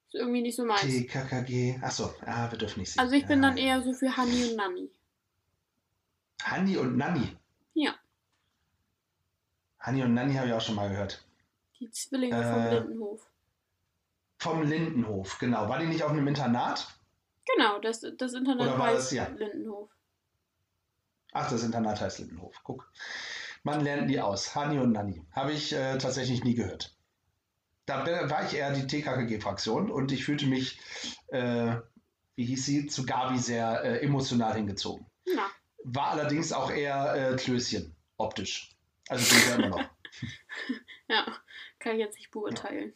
[0.07, 0.81] Ist irgendwie nicht so meins.
[0.81, 1.79] TKKG.
[1.81, 2.99] Achso, ah, wir dürfen nicht sehen.
[3.01, 4.89] Also ich bin ja, dann eher so für Hani und Nani.
[6.43, 7.37] Hanni und Nanni.
[7.73, 7.93] Ja.
[9.79, 11.23] Hanni und Nanni habe ich auch schon mal gehört.
[11.79, 13.27] Die Zwillinge vom Äh, Lindenhof.
[14.39, 15.69] Vom Lindenhof, genau.
[15.69, 16.87] War die nicht auf einem Internat?
[17.55, 19.27] Genau, das, das Internet Oder war heißt das- ja.
[19.27, 19.89] Lindenhof.
[21.33, 22.55] Ach, das Internat heißt Lindenhof.
[22.63, 22.91] Guck.
[23.63, 24.55] Man lernt nie aus.
[24.55, 25.23] Hani und Nanni.
[25.31, 26.95] Habe ich äh, tatsächlich nie gehört.
[27.97, 30.79] Da war ich eher die TKKG-Fraktion und ich fühlte mich,
[31.27, 31.75] äh,
[32.35, 35.05] wie hieß sie, zu Gabi sehr äh, emotional hingezogen.
[35.35, 35.49] Na,
[35.83, 38.69] War allerdings auch eher äh, Klößchen, optisch.
[39.09, 39.79] Also bin ich ja immer noch.
[41.09, 41.37] ja,
[41.79, 42.93] kann ich jetzt nicht beurteilen.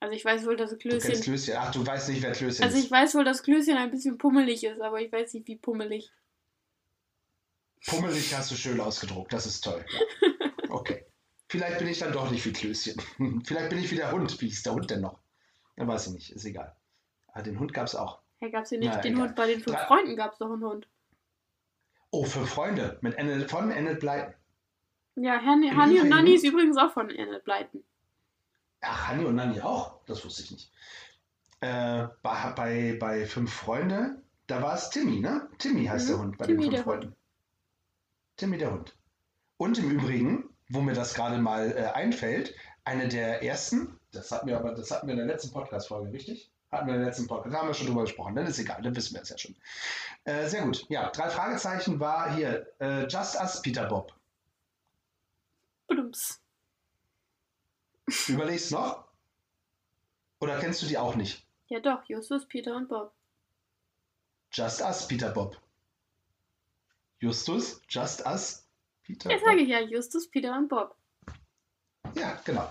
[0.00, 1.22] Also ich weiß wohl, dass Du kennst Klößchen.
[1.22, 1.54] Klößchen.
[1.56, 2.84] Ach, du weißt nicht, wer Klößchen Also ist.
[2.84, 6.10] ich weiß wohl, dass Klößchen ein bisschen pummelig ist, aber ich weiß nicht, wie pummelig.
[7.86, 9.32] Pummelig hast du schön ausgedruckt.
[9.32, 9.84] Das ist toll.
[9.92, 10.28] Ja.
[11.52, 12.98] Vielleicht bin ich dann doch nicht wie Klößchen.
[13.44, 14.40] Vielleicht bin ich wie der Hund.
[14.40, 15.18] Wie hieß der Hund denn noch?
[15.76, 16.30] Ja, weiß ich nicht.
[16.32, 16.74] Ist egal.
[17.28, 18.22] Aber den Hund gab es auch.
[18.40, 19.26] Hey, gab's hier nicht Na, den egal.
[19.26, 19.36] Hund?
[19.36, 20.88] Bei den fünf Drei- Freunden gab's doch einen Hund.
[22.10, 22.96] Oh, für Freunde.
[23.02, 24.32] Mit Enid, von Enid Blyton.
[25.16, 27.84] Ja, Hani, Im Hani und Nanni ist übrigens auch von Enid Blyton.
[28.80, 30.00] Ach, Hanni und Nanni auch?
[30.06, 30.72] Das wusste ich nicht.
[31.60, 35.50] Äh, bei, bei, bei Fünf Freunde, da war es Timmy, ne?
[35.58, 37.16] Timmy heißt Mhm, der Hund bei Timmy den Fünf Freunden.
[38.38, 38.96] Timmy der Hund.
[39.58, 42.54] Und im Übrigen, wo mir das gerade mal äh, einfällt,
[42.84, 46.50] eine der ersten, das hatten wir aber, das hatten wir in der letzten Podcast-Folge, richtig?
[46.70, 48.80] Hatten wir in der letzten Podcast, da haben wir schon drüber gesprochen, dann ist egal,
[48.82, 49.54] dann wissen wir es ja schon.
[50.24, 50.86] Äh, sehr gut.
[50.88, 54.14] Ja, drei Fragezeichen war hier äh, Just Us Peter Bob.
[55.86, 56.40] Blums.
[58.28, 59.04] Überlegst noch?
[60.40, 61.46] Oder kennst du die auch nicht?
[61.68, 63.12] Ja doch, Justus, Peter und Bob.
[64.52, 65.56] Just Us, Peter Bob.
[67.20, 68.66] Justus, Just Us,
[69.12, 69.50] Peter Jetzt Bob.
[69.50, 70.96] sage ich ja Justus, Peter und Bob.
[72.14, 72.70] Ja, genau.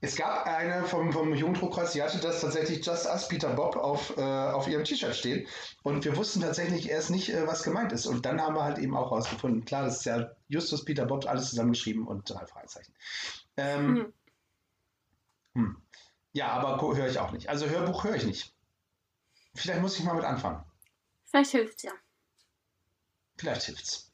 [0.00, 4.16] Es gab eine vom, vom Jugenddruckkreuz, die hatte das tatsächlich Just Us, Peter Bob auf,
[4.16, 5.46] äh, auf ihrem T-Shirt stehen.
[5.84, 8.06] Und wir wussten tatsächlich erst nicht, äh, was gemeint ist.
[8.06, 11.26] Und dann haben wir halt eben auch rausgefunden, klar, das ist ja Justus, Peter Bob,
[11.26, 12.92] alles zusammengeschrieben und drei Fragezeichen.
[13.56, 14.12] Ähm, Hm.
[15.54, 15.82] Hm.
[16.32, 17.48] Ja, aber höre ich auch nicht.
[17.48, 18.56] Also Hörbuch höre ich nicht.
[19.54, 20.64] Vielleicht muss ich mal mit anfangen.
[21.26, 21.92] Vielleicht hilft's ja.
[23.38, 24.11] Vielleicht hilft's, ja.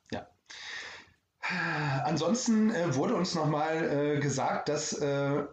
[2.04, 5.44] Ansonsten äh, wurde uns nochmal äh, gesagt, dass äh,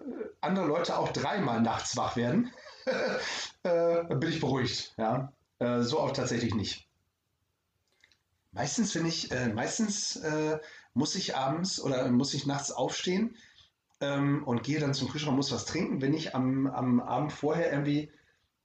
[0.41, 2.51] andere Leute auch dreimal nachts wach werden.
[3.63, 5.31] äh, bin ich beruhigt, ja.
[5.59, 6.87] Äh, so oft tatsächlich nicht.
[8.51, 10.21] Meistens finde ich, äh, meistens
[10.93, 13.35] muss ich abends oder muss ich nachts aufstehen
[13.99, 17.71] ähm, und gehe dann zum Kühlschrank, muss was trinken, wenn ich am, am Abend vorher
[17.71, 18.11] irgendwie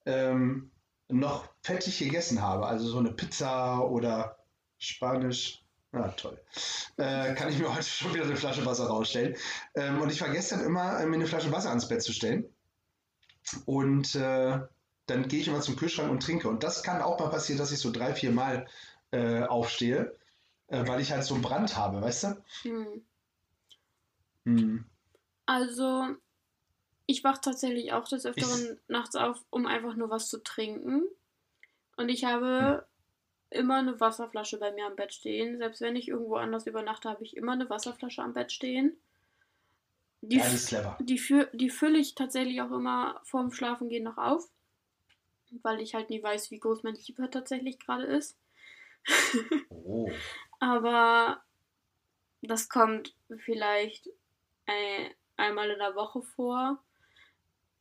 [0.07, 0.71] ähm,
[1.09, 2.67] noch fettig gegessen habe.
[2.67, 4.39] Also so eine Pizza oder
[4.79, 5.65] Spanisch.
[5.93, 6.41] Ah, toll.
[6.99, 9.37] Äh, kann ich mir heute schon wieder eine Flasche Wasser rausstellen.
[9.75, 12.45] Ähm, und ich vergesse dann immer, mir eine Flasche Wasser ans Bett zu stellen.
[13.67, 14.61] Und äh,
[15.07, 16.49] dann gehe ich immer zum Kühlschrank und trinke.
[16.49, 18.69] Und das kann auch mal passieren, dass ich so drei, vier Mal
[19.11, 20.17] äh, aufstehe,
[20.69, 22.45] äh, weil ich halt so einen Brand habe, weißt du?
[22.63, 23.05] Hm.
[24.45, 24.85] Hm.
[25.47, 26.07] Also,
[27.07, 31.03] ich wache tatsächlich auch des Öfteren ich, nachts auf, um einfach nur was zu trinken.
[31.97, 32.90] Und ich habe hm.
[33.51, 35.59] Immer eine Wasserflasche bei mir am Bett stehen.
[35.59, 38.97] Selbst wenn ich irgendwo anders übernachte, habe ich immer eine Wasserflasche am Bett stehen.
[40.23, 40.99] Die, ja, ist clever.
[41.01, 44.49] Die, fü die fülle ich tatsächlich auch immer vorm Schlafengehen noch auf.
[45.63, 48.39] Weil ich halt nie weiß, wie groß mein Keeper tatsächlich gerade ist.
[49.71, 50.11] oh.
[50.61, 51.43] Aber
[52.43, 54.09] das kommt vielleicht
[54.67, 56.79] äh, einmal in der Woche vor.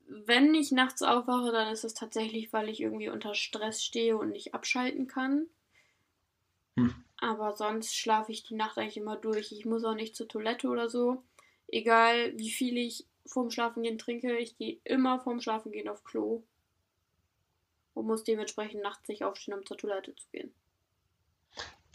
[0.07, 4.31] Wenn ich nachts aufwache, dann ist es tatsächlich, weil ich irgendwie unter Stress stehe und
[4.31, 5.47] nicht abschalten kann.
[6.79, 7.03] Hm.
[7.21, 9.51] Aber sonst schlafe ich die Nacht eigentlich immer durch.
[9.51, 11.23] Ich muss auch nicht zur Toilette oder so.
[11.67, 16.43] Egal wie viel ich vorm Schlafengehen trinke, ich gehe immer vorm Schlafengehen auf Klo.
[17.93, 20.53] Und muss dementsprechend nachts nicht aufstehen, um zur Toilette zu gehen.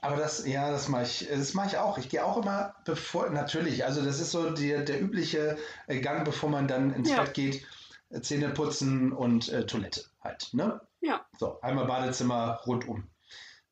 [0.02, 1.96] Aber das, ja, das mache ich, das mache ich auch.
[1.96, 6.24] Ich gehe auch immer bevor, natürlich, also das ist so die, der übliche äh, Gang,
[6.24, 7.22] bevor man dann ins ja.
[7.22, 7.66] Bett geht.
[8.10, 10.80] Äh, Zähne putzen und äh, Toilette halt, ne?
[11.00, 11.24] Ja.
[11.38, 13.08] So, einmal Badezimmer rundum.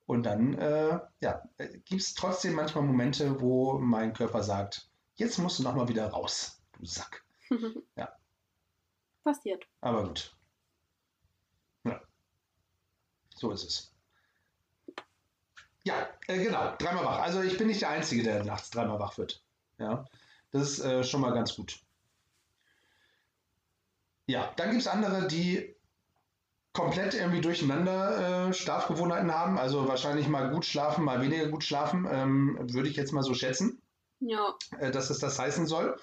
[0.07, 5.38] Und dann, äh, ja, äh, gibt es trotzdem manchmal Momente, wo mein Körper sagt, jetzt
[5.38, 7.25] musst du nochmal wieder raus, du Sack.
[7.97, 8.09] ja.
[9.23, 9.65] Passiert.
[9.81, 10.37] Aber gut.
[11.85, 12.01] Ja.
[13.35, 13.95] So ist es.
[15.85, 17.19] Ja, äh, genau, dreimal wach.
[17.21, 19.45] Also ich bin nicht der Einzige, der nachts dreimal wach wird.
[19.79, 20.05] Ja,
[20.51, 21.81] das ist äh, schon mal ganz gut.
[24.27, 25.75] Ja, dann gibt es andere, die
[26.73, 29.59] komplett irgendwie durcheinander äh, Schlafgewohnheiten haben.
[29.59, 33.35] Also wahrscheinlich mal gut schlafen, mal weniger gut schlafen, ähm, würde ich jetzt mal so
[33.35, 33.81] schätzen.
[34.21, 34.55] Ja.
[34.79, 35.99] Äh, dass es das heißen soll.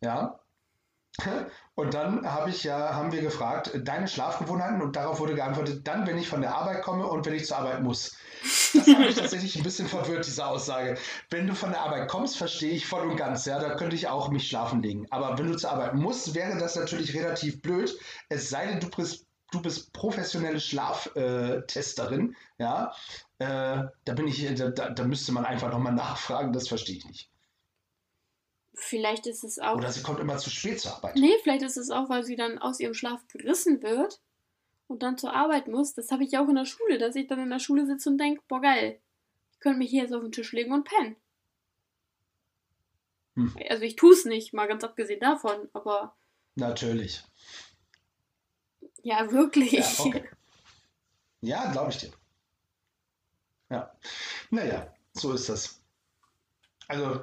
[0.00, 0.40] Ja.
[1.76, 6.06] Und dann habe ich ja, haben wir gefragt, deine Schlafgewohnheiten und darauf wurde geantwortet, dann,
[6.06, 8.16] wenn ich von der Arbeit komme und wenn ich zur Arbeit muss.
[8.42, 10.96] Das hat mich tatsächlich ein bisschen verwirrt, diese Aussage.
[11.30, 14.06] Wenn du von der Arbeit kommst, verstehe ich voll und ganz, ja, da könnte ich
[14.06, 15.06] auch mich schlafen legen.
[15.10, 17.98] Aber wenn du zur Arbeit musst, wäre das natürlich relativ blöd.
[18.28, 19.23] Es sei denn, du bist,
[19.54, 22.94] du bist professionelle Schlaftesterin, ja.
[23.38, 27.30] Äh, da bin ich, da, da müsste man einfach nochmal nachfragen, das verstehe ich nicht.
[28.74, 29.76] Vielleicht ist es auch.
[29.76, 31.14] Oder sie kommt immer zu spät zur Arbeit.
[31.16, 34.20] Nee, vielleicht ist es auch, weil sie dann aus ihrem Schlaf gerissen wird
[34.88, 35.94] und dann zur Arbeit muss.
[35.94, 38.18] Das habe ich auch in der Schule, dass ich dann in der Schule sitze und
[38.18, 38.98] denke, boah geil,
[39.52, 41.16] ich könnte mich hier jetzt auf den Tisch legen und pennen.
[43.36, 43.56] Hm.
[43.68, 46.16] Also ich tue es nicht, mal ganz abgesehen davon, aber.
[46.56, 47.22] Natürlich.
[49.04, 49.72] Ja, wirklich.
[49.72, 50.24] Ja, okay.
[51.42, 52.10] ja glaube ich dir.
[53.70, 53.92] Ja.
[54.50, 55.80] Naja, so ist das.
[56.88, 57.22] Also,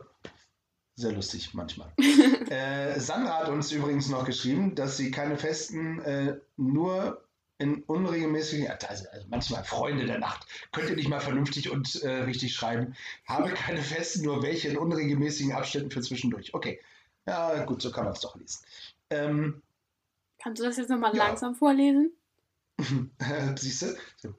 [0.96, 1.92] sehr lustig manchmal.
[2.50, 7.26] äh, Sandra hat uns übrigens noch geschrieben, dass sie keine festen, äh, nur
[7.58, 12.24] in unregelmäßigen, also, also, manchmal Freunde der Nacht, könnt ihr nicht mal vernünftig und äh,
[12.24, 12.96] richtig schreiben.
[13.26, 16.54] Habe keine festen, nur welche in unregelmäßigen Abständen für zwischendurch.
[16.54, 16.80] Okay.
[17.28, 18.66] Ja, gut, so kann man es doch lesen.
[19.12, 19.62] Ähm,
[20.42, 21.28] Kannst du das jetzt nochmal ja.
[21.28, 22.14] langsam vorlesen?
[23.56, 23.98] Siehst du?
[24.18, 24.34] So.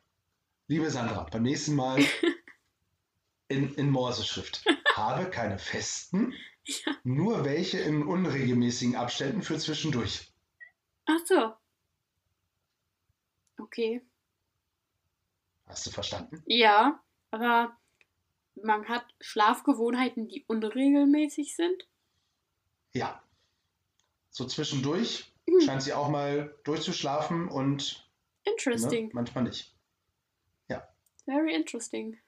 [0.67, 2.05] Liebe Sandra, beim nächsten Mal
[3.49, 4.65] in, in Morseschrift.
[4.95, 6.35] Habe keine festen,
[6.65, 6.97] ja.
[7.05, 10.33] nur welche in unregelmäßigen Abständen für zwischendurch.
[11.07, 11.55] Ach so.
[13.59, 14.03] Okay.
[15.67, 16.43] Hast du verstanden?
[16.47, 17.77] Ja, aber
[18.61, 21.87] man hat Schlafgewohnheiten, die unregelmäßig sind?
[22.93, 23.23] Ja.
[24.31, 25.61] So zwischendurch hm.
[25.61, 28.09] scheint sie auch mal durchzuschlafen und
[28.45, 29.07] interesting.
[29.09, 29.75] Ne, manchmal nicht.
[30.69, 30.87] Ja.
[31.25, 32.19] Very interesting.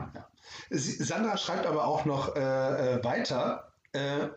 [0.00, 0.30] Ja.
[0.70, 4.28] Sandra schreibt aber auch noch äh, äh, weiter, äh,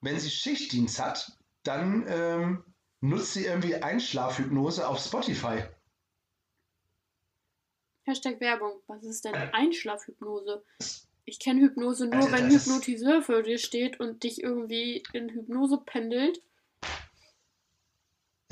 [0.00, 2.64] wenn sie Schichtdienst hat, dann ähm,
[3.00, 5.62] nutzt sie irgendwie Einschlafhypnose auf Spotify.
[8.04, 8.80] Hashtag Werbung.
[8.88, 10.64] Was ist denn Einschlafhypnose?
[11.24, 15.78] Ich kenne Hypnose nur, Alter, wenn Hypnotiseur für dir steht und dich irgendwie in Hypnose
[15.78, 16.42] pendelt.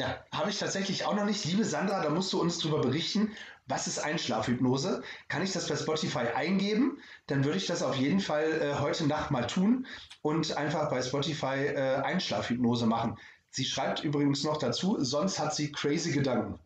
[0.00, 1.44] Ja, habe ich tatsächlich auch noch nicht.
[1.44, 3.32] Liebe Sandra, da musst du uns drüber berichten.
[3.66, 5.02] Was ist Einschlafhypnose?
[5.28, 7.02] Kann ich das bei Spotify eingeben?
[7.26, 9.86] Dann würde ich das auf jeden Fall äh, heute Nacht mal tun
[10.22, 13.18] und einfach bei Spotify äh, Einschlafhypnose machen.
[13.50, 16.58] Sie schreibt übrigens noch dazu, sonst hat sie crazy Gedanken.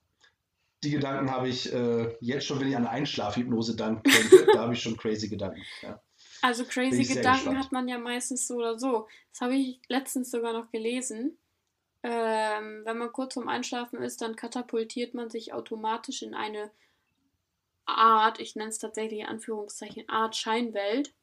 [0.84, 4.08] Die Gedanken habe ich äh, jetzt schon, wenn ich an Einschlafhypnose denke,
[4.52, 5.60] da habe ich schon crazy Gedanken.
[5.82, 6.00] Ja.
[6.40, 9.08] Also crazy Gedanken hat man ja meistens so oder so.
[9.32, 11.36] Das habe ich letztens sogar noch gelesen.
[12.06, 16.70] Ähm, wenn man kurz vorm Einschlafen ist, dann katapultiert man sich automatisch in eine
[17.86, 21.14] Art, ich nenne es tatsächlich in Anführungszeichen, Art Scheinwelt.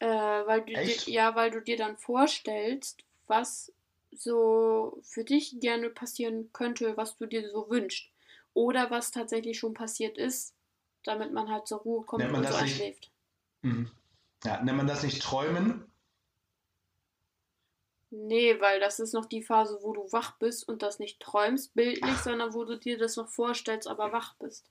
[0.00, 3.72] Äh, weil du dir, ja, weil du dir dann vorstellst, was
[4.10, 8.10] so für dich gerne passieren könnte, was du dir so wünschst.
[8.52, 10.54] Oder was tatsächlich schon passiert ist,
[11.04, 13.12] damit man halt zur Ruhe kommt und so einschläft.
[13.62, 13.90] Mhm.
[14.42, 15.89] Ja, nennt man das nicht Träumen?
[18.10, 21.74] Nee, weil das ist noch die Phase, wo du wach bist und das nicht träumst,
[21.74, 24.68] bildlich, sondern wo du dir das noch vorstellst, aber wach bist.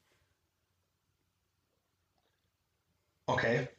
[3.28, 3.70] Okay.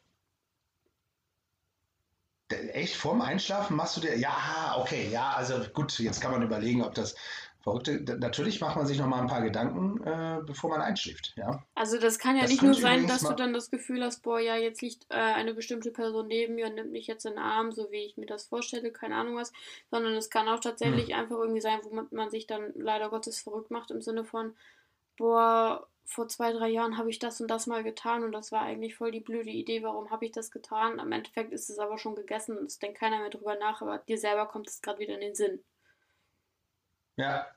[2.49, 4.17] Echt vorm Einschlafen machst du dir.
[4.17, 7.15] Ja, okay, ja, also gut, jetzt kann man überlegen, ob das
[7.61, 11.63] Verrückte, natürlich macht man sich noch mal ein paar Gedanken, äh, bevor man einschläft, ja.
[11.75, 14.39] Also das kann ja das nicht nur sein, dass du dann das Gefühl hast, boah,
[14.39, 17.39] ja, jetzt liegt äh, eine bestimmte Person neben mir und nimmt mich jetzt in den
[17.39, 19.53] Arm, so wie ich mir das vorstelle, keine Ahnung was,
[19.91, 21.19] sondern es kann auch tatsächlich hm.
[21.19, 24.55] einfach irgendwie sein, wo man, man sich dann leider Gottes verrückt macht im Sinne von,
[25.17, 28.61] boah, vor zwei, drei Jahren habe ich das und das mal getan und das war
[28.61, 30.99] eigentlich voll die blöde Idee, warum habe ich das getan?
[30.99, 33.99] Am Endeffekt ist es aber schon gegessen und es denkt keiner mehr drüber nach, aber
[33.99, 35.63] dir selber kommt es gerade wieder in den Sinn.
[37.17, 37.47] Ja,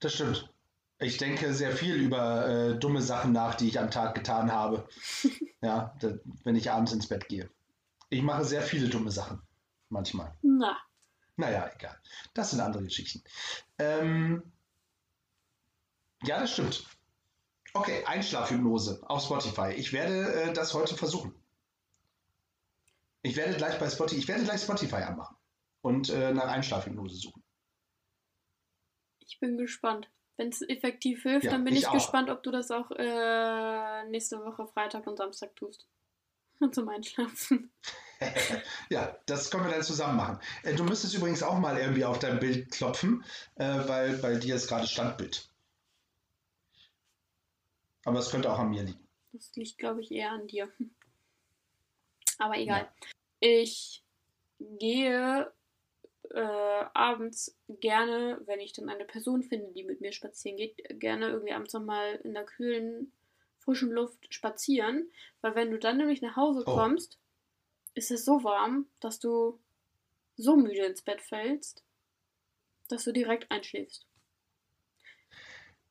[0.00, 0.48] das stimmt.
[0.98, 4.88] Ich denke sehr viel über äh, dumme Sachen nach, die ich am Tag getan habe.
[5.60, 7.50] ja, da, wenn ich abends ins Bett gehe.
[8.08, 9.42] Ich mache sehr viele dumme Sachen.
[9.88, 10.34] Manchmal.
[10.42, 10.76] Na.
[11.36, 11.98] Naja, egal.
[12.34, 13.22] Das sind andere Geschichten.
[13.78, 14.42] Ähm,
[16.22, 16.84] ja, das stimmt.
[17.74, 19.72] Okay, Einschlafhypnose auf Spotify.
[19.72, 21.34] Ich werde äh, das heute versuchen.
[23.22, 25.36] Ich werde gleich bei Spotify, ich werde gleich Spotify anmachen
[25.80, 27.41] und äh, nach Einschlafhypnose suchen.
[29.26, 30.08] Ich bin gespannt.
[30.36, 34.04] Wenn es effektiv hilft, ja, dann bin ich, ich gespannt, ob du das auch äh,
[34.08, 35.86] nächste Woche Freitag und Samstag tust.
[36.72, 37.70] Zum Einschlafen.
[38.90, 40.38] ja, das können wir dann zusammen machen.
[40.62, 43.24] Äh, du müsstest übrigens auch mal irgendwie auf dein Bild klopfen,
[43.56, 45.48] äh, weil bei dir ist gerade Standbild.
[48.04, 49.08] Aber es könnte auch an mir liegen.
[49.32, 50.70] Das liegt, glaube ich, eher an dir.
[52.38, 52.80] Aber egal.
[52.80, 53.08] Ja.
[53.40, 54.04] Ich
[54.58, 55.52] gehe
[56.34, 61.28] äh, abends gerne, wenn ich dann eine Person finde, die mit mir spazieren geht, gerne
[61.28, 63.12] irgendwie abends nochmal in der kühlen,
[63.58, 65.10] frischen Luft spazieren.
[65.40, 66.74] Weil wenn du dann nämlich nach Hause oh.
[66.74, 67.18] kommst,
[67.94, 69.58] ist es so warm, dass du
[70.36, 71.84] so müde ins Bett fällst,
[72.88, 74.06] dass du direkt einschläfst.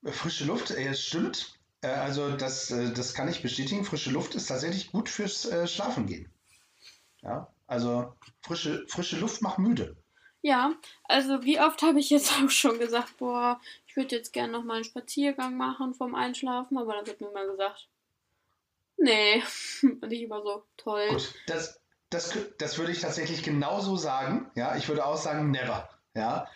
[0.04, 1.60] Frische Luft, äh, es stimmt.
[1.82, 3.86] Äh, also das, äh, das kann ich bestätigen.
[3.86, 6.32] Frische Luft ist tatsächlich gut fürs Schlafen gehen.
[7.22, 10.01] Ja, also frische, frische Luft macht müde.
[10.42, 10.74] Ja,
[11.04, 14.64] also wie oft habe ich jetzt auch schon gesagt, boah, ich würde jetzt gerne noch
[14.64, 17.88] mal einen Spaziergang machen vom Einschlafen, aber dann wird mir immer gesagt,
[18.98, 19.44] nee.
[19.82, 21.08] Und ich immer so, toll.
[21.10, 24.50] Gut, das, das, das würde ich tatsächlich genauso sagen.
[24.56, 25.90] Ja, ich würde auch sagen, never.
[26.16, 26.48] Ja,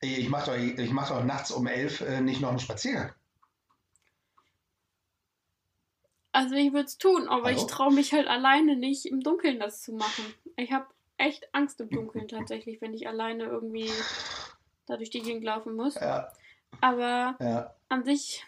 [0.00, 3.12] ich mache doch, ich mach doch nachts um elf äh, nicht noch einen Spaziergang.
[6.32, 7.56] Also ich würde es tun, aber Hallo?
[7.56, 10.34] ich traue mich halt alleine nicht, im Dunkeln das zu machen.
[10.56, 10.86] Ich habe
[11.18, 13.90] echt Angst im Dunkeln tatsächlich, wenn ich alleine irgendwie
[14.86, 15.94] da durch die Gegend laufen muss.
[15.96, 16.32] Ja.
[16.80, 17.74] Aber ja.
[17.88, 18.44] an sich,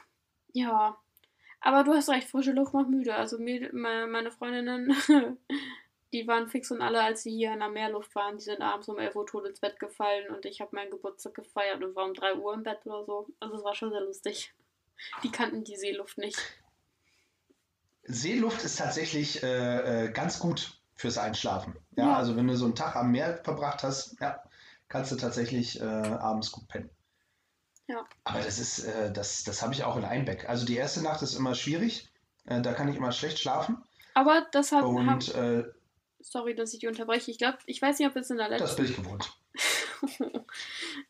[0.53, 0.97] ja.
[1.61, 3.15] Aber du hast recht, frische Luft macht müde.
[3.15, 4.95] Also mir, meine Freundinnen,
[6.13, 8.89] die waren fix und alle, als sie hier in der Meerluft waren, die sind abends
[8.89, 12.05] um 11 Uhr tot ins Bett gefallen und ich habe meinen Geburtstag gefeiert und war
[12.07, 13.27] um 3 Uhr im Bett oder so.
[13.41, 14.55] Also es war schon sehr lustig.
[15.23, 16.39] Die kannten die Seeluft nicht.
[18.05, 21.77] Seeluft ist tatsächlich äh, äh ganz gut fürs Einschlafen.
[21.97, 24.43] Ja, ja, also wenn du so einen Tag am Meer verbracht hast, ja,
[24.89, 26.91] kannst du tatsächlich äh, abends gut pennen.
[27.87, 28.05] Ja.
[28.25, 30.49] Aber das ist, äh, das, das habe ich auch in Einbeck.
[30.49, 32.11] Also die erste Nacht ist immer schwierig.
[32.45, 33.83] Äh, da kann ich immer schlecht schlafen.
[34.13, 34.85] Aber das hat.
[34.85, 35.65] Und, hab, äh,
[36.19, 37.31] sorry, dass ich die unterbreche.
[37.31, 38.67] Ich glaube, ich weiß nicht, ob wir es in der letzten.
[38.67, 39.33] Das bin ich gewohnt.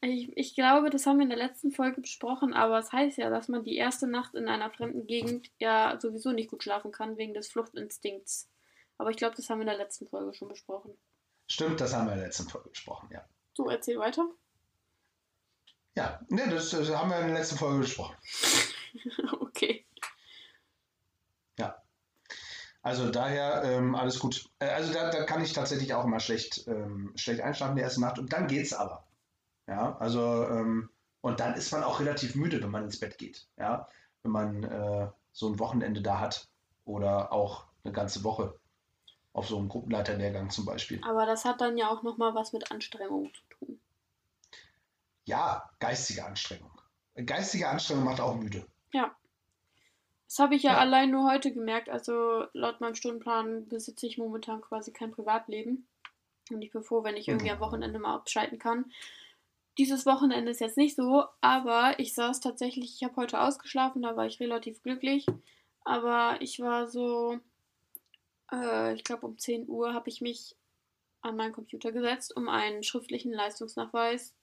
[0.03, 3.19] ich, ich glaube, das haben wir in der letzten Folge besprochen, aber es das heißt
[3.19, 6.93] ja, dass man die erste Nacht in einer fremden Gegend ja sowieso nicht gut schlafen
[6.93, 8.51] kann, wegen des Fluchtinstinkts.
[8.99, 10.93] Aber ich glaube, das haben wir in der letzten Folge schon besprochen.
[11.47, 13.25] Stimmt, das haben wir in der letzten Folge besprochen, ja.
[13.55, 14.29] So, erzähl weiter.
[15.97, 18.17] Ja, ne, das, das haben wir in der letzten Folge besprochen.
[19.41, 19.87] okay.
[21.59, 21.83] Ja.
[22.83, 24.49] Also daher ähm, alles gut.
[24.59, 28.01] Äh, also da, da, kann ich tatsächlich auch immer schlecht, ähm, schlecht einschlafen die erste
[28.01, 29.09] Nacht und dann geht's aber.
[29.67, 30.91] Ja, also ähm,
[31.21, 33.49] Und dann ist man auch relativ müde, wenn man ins Bett geht.
[33.57, 33.89] Ja?
[34.23, 36.49] Wenn man äh, so ein Wochenende da hat
[36.85, 38.59] oder auch eine ganze Woche
[39.39, 41.01] auf so einem Gruppenleiterlehrgang zum Beispiel.
[41.05, 43.81] Aber das hat dann ja auch nochmal was mit Anstrengung zu tun.
[45.25, 46.71] Ja, geistige Anstrengung.
[47.27, 48.67] Geistige Anstrengung macht auch müde.
[48.93, 49.15] Ja.
[50.27, 50.79] Das habe ich ja, Ja.
[50.79, 51.89] allein nur heute gemerkt.
[51.89, 55.87] Also laut meinem Stundenplan besitze ich momentan quasi kein Privatleben.
[56.51, 58.91] Und ich bin froh, wenn ich irgendwie am Wochenende mal abschalten kann.
[59.77, 64.17] Dieses Wochenende ist jetzt nicht so, aber ich saß tatsächlich, ich habe heute ausgeschlafen, da
[64.17, 65.27] war ich relativ glücklich.
[65.85, 67.39] Aber ich war so,
[68.53, 70.57] äh, ich glaube um 10 Uhr habe ich mich
[71.21, 74.35] an meinen Computer gesetzt, um einen schriftlichen Leistungsnachweis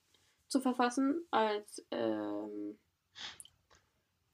[0.47, 2.77] zu verfassen als, ähm,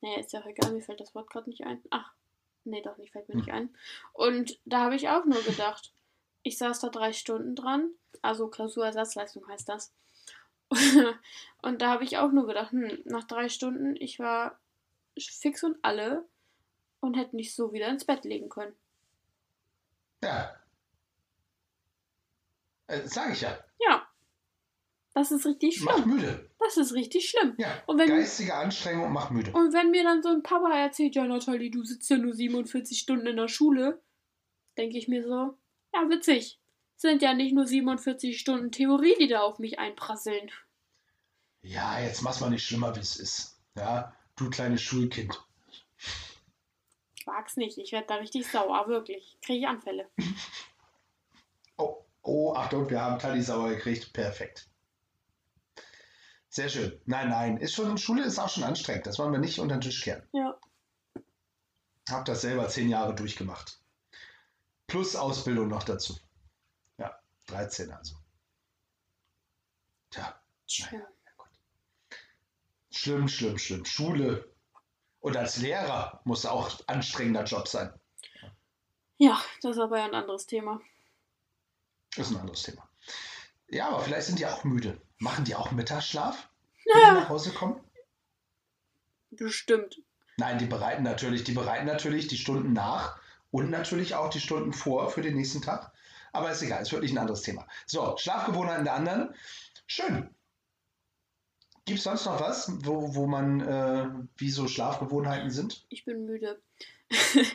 [0.01, 1.81] nee, ist ja auch egal, mir fällt das Wort gerade nicht ein.
[1.89, 2.13] Ach,
[2.63, 3.75] nee, doch nicht, fällt mir nicht ein.
[4.13, 5.93] Und da habe ich auch nur gedacht,
[6.43, 7.91] ich saß da drei Stunden dran,
[8.21, 9.93] also Klausurersatzleistung heißt das.
[11.61, 14.59] und da habe ich auch nur gedacht, hm, nach drei Stunden, ich war
[15.19, 16.25] fix und alle
[16.99, 18.75] und hätte mich so wieder ins Bett legen können.
[20.23, 20.55] Ja.
[22.87, 23.57] Äh, sag ich ja.
[23.79, 24.07] Ja.
[25.13, 26.15] Das ist richtig Macht schlimm.
[26.15, 26.49] müde.
[26.59, 27.55] Das ist richtig schlimm.
[27.57, 27.81] Ja.
[27.85, 29.51] Und wenn, Geistige Anstrengung macht müde.
[29.51, 32.97] und wenn mir dann so ein Papa erzählt, ja Nathalie, du sitzt ja nur 47
[32.97, 34.01] Stunden in der Schule,
[34.77, 35.57] denke ich mir so,
[35.93, 36.59] ja witzig.
[36.95, 40.51] Sind ja nicht nur 47 Stunden Theorie, die da auf mich einprasseln.
[41.63, 43.59] Ja, jetzt mach's mal nicht schlimmer, wie es ist.
[43.75, 45.43] Ja, du kleines Schulkind.
[47.21, 47.77] Ich mag's nicht.
[47.77, 49.37] Ich werde da richtig sauer, wirklich.
[49.43, 50.09] Kriege ich Anfälle.
[51.77, 54.11] Oh, oh, Achtung, wir haben Tali sauer gekriegt.
[54.11, 54.67] Perfekt.
[56.49, 56.99] Sehr schön.
[57.05, 59.05] Nein, nein, ist schon, Schule ist auch schon anstrengend.
[59.05, 60.27] Das wollen wir nicht unter den Tisch kehren.
[60.33, 60.59] Ja.
[62.09, 63.79] Hab das selber zehn Jahre durchgemacht.
[64.87, 66.17] Plus Ausbildung noch dazu.
[66.97, 67.15] Ja,
[67.45, 68.15] 13 also.
[70.09, 70.99] Tja, Schön.
[70.99, 71.49] ja gut.
[72.89, 73.85] Schlimm, schlimm, schlimm.
[73.85, 74.50] Schule.
[75.21, 77.93] Und als Lehrer muss auch ein anstrengender Job sein.
[79.17, 80.81] Ja, das ist aber ja ein anderes Thema.
[82.17, 82.89] Ist ein anderes Thema.
[83.69, 84.99] Ja, aber vielleicht sind die auch müde.
[85.19, 86.49] Machen die auch Mittagsschlaf,
[86.85, 87.79] wenn die nach Hause kommen?
[89.29, 90.01] Bestimmt.
[90.37, 93.19] Nein, die bereiten natürlich, die bereiten natürlich die Stunden nach
[93.51, 95.91] und natürlich auch die Stunden vor für den nächsten Tag.
[96.33, 97.67] Aber ist egal, ist wirklich ein anderes Thema.
[97.85, 99.35] So, Schlafgewohnheiten der anderen.
[99.85, 100.33] Schön.
[101.85, 104.07] Gibt es sonst noch was, wo, wo man, äh,
[104.37, 105.85] wie so Schlafgewohnheiten sind?
[105.89, 106.61] Ich bin müde.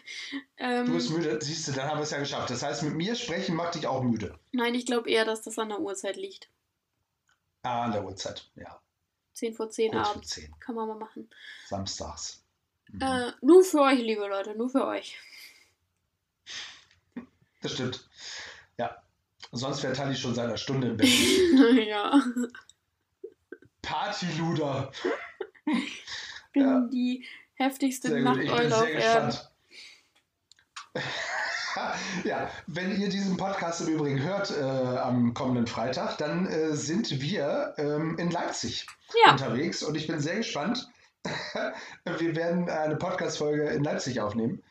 [0.59, 2.49] Du ähm, bist müde, siehst du, dann haben wir es ja geschafft.
[2.49, 4.39] Das heißt, mit mir sprechen macht dich auch müde.
[4.53, 6.49] nein, ich glaube eher, dass das an der Uhrzeit liegt.
[7.63, 8.81] Ah, an der Uhrzeit, ja.
[9.35, 10.29] 10 vor 10 Kurz abends.
[10.31, 11.29] 10, Kann man mal machen.
[11.69, 12.43] samstags.
[12.89, 13.03] Mhm.
[13.03, 15.19] Äh, nur für euch, liebe Leute, nur für euch.
[17.61, 18.09] Das stimmt.
[18.79, 19.03] Ja.
[19.53, 21.09] Sonst wäre Tali schon seit einer Stunde im Bett.
[21.87, 22.23] ja.
[23.87, 24.91] Partyluder.
[26.53, 26.81] Bin Ja.
[26.93, 27.25] die
[27.55, 29.39] heftigste Sehr ich bin Nachteule auf Erden.
[32.25, 37.21] ja, wenn ihr diesen Podcast im Übrigen hört äh, am kommenden Freitag, dann äh, sind
[37.21, 38.87] wir ähm, in Leipzig
[39.25, 40.89] Ja, unterwegs und ich bin sehr gespannt.
[42.05, 44.63] wir werden eine Podcast-Folge in Leipzig aufnehmen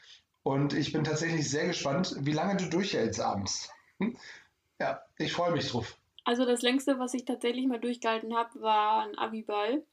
[0.44, 3.70] und ich bin tatsächlich sehr gespannt, wie lange du durchhältst abends.
[4.80, 5.98] ja, ich freue mich drauf.
[6.26, 9.86] Also das längste, was ich tatsächlich mal durchgehalten habe, war ein Abiball.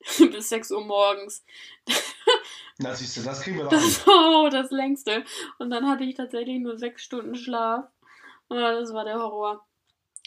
[0.18, 1.44] Bis 6 Uhr morgens.
[2.78, 3.70] Na, siehst du, das kriegen wir doch.
[3.70, 5.24] Das oh, das längste.
[5.58, 7.88] Und dann hatte ich tatsächlich nur sechs Stunden Schlaf.
[8.48, 9.66] Und das war der Horror.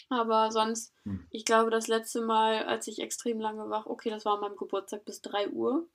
[0.08, 1.24] Aber sonst, Hm.
[1.30, 4.56] ich glaube, das letzte Mal, als ich extrem lange wach, okay, das war an meinem
[4.56, 5.86] Geburtstag bis 3 Uhr.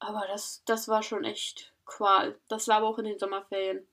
[0.00, 2.38] Aber das, das war schon echt Qual.
[2.48, 3.86] Das war aber auch in den Sommerferien.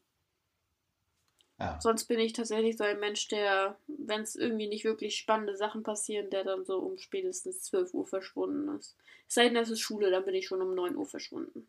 [1.59, 1.79] Ja.
[1.79, 5.83] Sonst bin ich tatsächlich so ein Mensch, der, wenn es irgendwie nicht wirklich spannende Sachen
[5.83, 8.97] passieren, der dann so um spätestens 12 Uhr verschwunden ist.
[9.27, 11.67] Es sei denn, es ist Schule, dann bin ich schon um 9 Uhr verschwunden.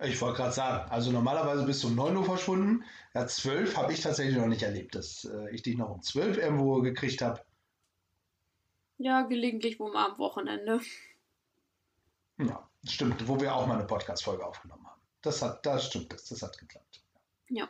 [0.00, 2.84] Ich wollte gerade sagen, also normalerweise bist du um 9 Uhr verschwunden.
[3.14, 6.38] Ja, 12 habe ich tatsächlich noch nicht erlebt, dass äh, ich dich noch um 12
[6.38, 7.42] irgendwo gekriegt habe.
[8.98, 10.80] Ja, gelegentlich wohl mal am Wochenende.
[12.38, 15.00] Ja, stimmt, wo wir auch mal eine Podcast-Folge aufgenommen haben.
[15.22, 17.02] Das hat, das stimmt, das, das hat geklappt.
[17.48, 17.64] Ja.
[17.64, 17.68] Ja.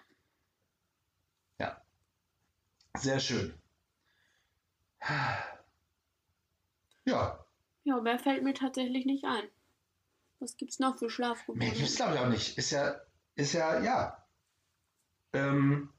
[3.00, 3.54] Sehr schön.
[7.04, 7.38] Ja,
[7.84, 9.44] Ja, mehr fällt mir tatsächlich nicht ein.
[10.40, 11.72] Was gibt's noch für mehr Schlafroutinen?
[11.72, 12.58] gibt es glaube ich auch nicht.
[12.58, 13.00] Ist ja,
[13.34, 14.24] ist ja, ja.
[15.32, 15.92] Ähm,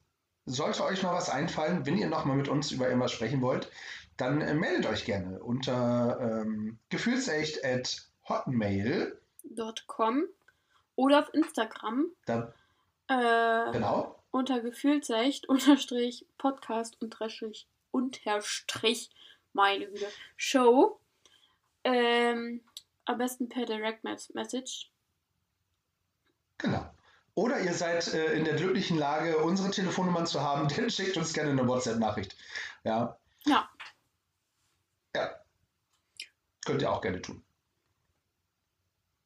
[0.45, 3.71] sollte euch noch was einfallen, wenn ihr noch mal mit uns über irgendwas sprechen wollt,
[4.17, 9.19] dann äh, meldet euch gerne unter ähm, gefühlsecht.hotmail.
[9.87, 10.25] .com
[10.95, 12.53] oder auf Instagram Da,
[13.07, 14.18] äh, genau.
[14.31, 19.09] Unter gefühlsecht unterstrich podcast unterstrich unterstrich
[19.53, 20.07] meine Güte,
[20.37, 20.99] Show.
[21.83, 22.61] Ähm,
[23.05, 24.91] am besten per Direct Message.
[26.59, 26.93] Genau.
[27.33, 31.33] Oder ihr seid äh, in der glücklichen Lage, unsere Telefonnummern zu haben, dann schickt uns
[31.33, 32.35] gerne eine WhatsApp-Nachricht.
[32.83, 33.17] Ja.
[33.45, 33.69] Ja.
[35.15, 35.39] Ja.
[36.65, 37.41] Könnt ihr auch gerne tun.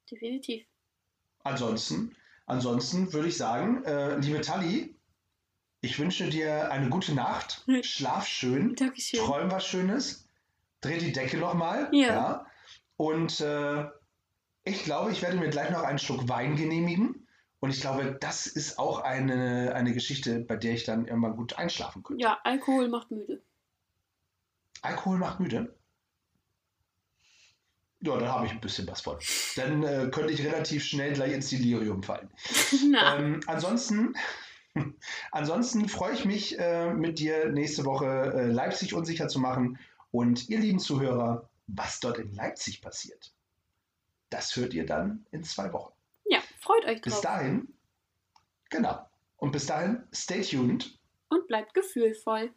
[0.09, 0.65] Definitiv.
[1.43, 2.15] Ansonsten,
[2.45, 4.95] ansonsten würde ich sagen, äh, liebe Tali,
[5.81, 7.65] ich wünsche dir eine gute Nacht.
[7.81, 8.75] Schlaf schön.
[8.75, 9.19] Dankeschön.
[9.19, 10.29] Träum was Schönes.
[10.81, 11.89] Dreh die Decke nochmal.
[11.91, 12.07] Ja.
[12.07, 12.45] ja.
[12.95, 13.85] Und äh,
[14.63, 17.27] ich glaube, ich werde mir gleich noch einen Schluck Wein genehmigen.
[17.59, 21.57] Und ich glaube, das ist auch eine, eine Geschichte, bei der ich dann irgendwann gut
[21.57, 22.21] einschlafen könnte.
[22.21, 23.41] Ja, Alkohol macht müde.
[24.81, 25.73] Alkohol macht müde?
[28.03, 29.17] Ja, dann habe ich ein bisschen was von.
[29.55, 32.29] Dann äh, könnte ich relativ schnell gleich ins Delirium fallen.
[32.83, 34.13] Ähm, ansonsten,
[35.31, 39.79] ansonsten freue ich mich, äh, mit dir nächste Woche äh, Leipzig unsicher zu machen.
[40.11, 43.33] Und ihr lieben Zuhörer, was dort in Leipzig passiert,
[44.29, 45.93] das hört ihr dann in zwei Wochen.
[46.25, 47.21] ja, freut euch Bis drauf.
[47.21, 47.73] dahin,
[48.69, 49.07] genau.
[49.37, 50.99] Und bis dahin, stay tuned.
[51.29, 52.51] Und bleibt gefühlvoll.